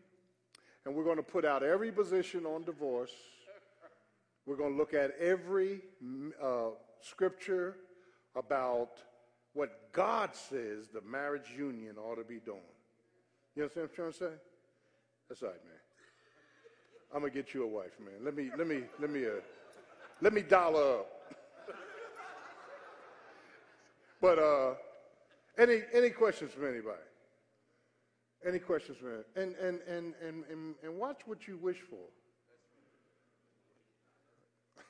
[0.84, 3.10] And we're going to put out every position on divorce
[4.46, 5.80] we're going to look at every
[6.42, 6.68] uh,
[7.00, 7.76] scripture
[8.36, 8.98] about
[9.52, 12.60] what God says the marriage union ought to be doing.
[13.54, 14.40] You understand what I'm trying to say?
[15.28, 15.74] That's right, man.
[17.14, 18.22] I'm gonna get you a wife, man.
[18.22, 19.30] Let me, let me, let me, uh,
[20.20, 21.06] let me dollar up.
[24.20, 24.74] but uh,
[25.56, 26.98] any any questions from anybody?
[28.46, 29.24] Any questions anybody?
[29.36, 32.04] And and and and and, and watch what you wish for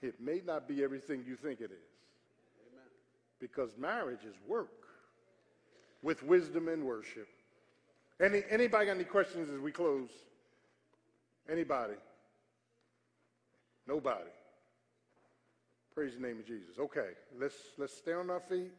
[0.06, 1.92] it may not be everything you think it is.
[2.70, 2.88] Amen.
[3.40, 4.70] Because marriage is work
[6.02, 7.28] with wisdom and worship.
[8.20, 10.08] Any, anybody got any questions as we close?
[11.50, 11.94] Anybody?
[13.86, 14.30] Nobody.
[15.94, 16.78] Praise the name of Jesus.
[16.78, 18.72] Okay, let's let's stay on our feet.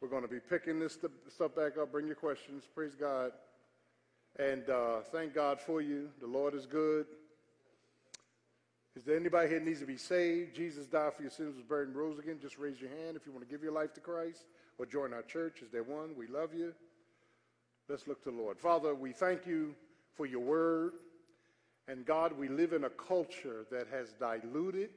[0.00, 0.98] We're going to be picking this
[1.28, 1.92] stuff back up.
[1.92, 2.64] Bring your questions.
[2.74, 3.32] Praise God.
[4.38, 6.08] And uh, thank God for you.
[6.20, 7.06] The Lord is good.
[8.98, 10.56] Is there anybody here needs to be saved?
[10.56, 12.40] Jesus died for your sins, was buried, and rose again.
[12.42, 14.46] Just raise your hand if you want to give your life to Christ
[14.76, 15.62] or join our church.
[15.62, 16.16] Is there one?
[16.16, 16.74] We love you.
[17.88, 18.58] Let's look to the Lord.
[18.58, 19.76] Father, we thank you
[20.16, 20.94] for your word.
[21.86, 24.90] And God, we live in a culture that has diluted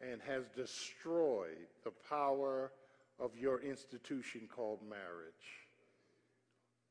[0.00, 2.72] and has destroyed the power
[3.20, 5.68] of your institution called marriage.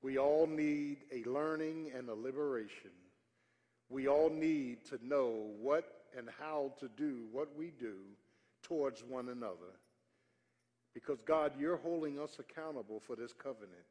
[0.01, 2.91] We all need a learning and a liberation.
[3.89, 7.95] We all need to know what and how to do what we do
[8.61, 9.73] towards one another.
[10.93, 13.85] Because, God, you're holding us accountable for this covenant.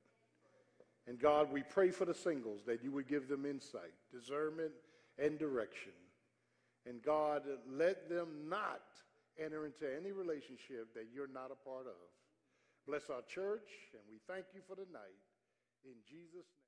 [1.06, 4.72] And, God, we pray for the singles that you would give them insight, discernment,
[5.18, 5.92] and direction.
[6.84, 8.82] And, God, let them not
[9.42, 12.08] enter into any relationship that you're not a part of.
[12.86, 15.22] Bless our church, and we thank you for the night.
[15.84, 16.65] In Jesus' name.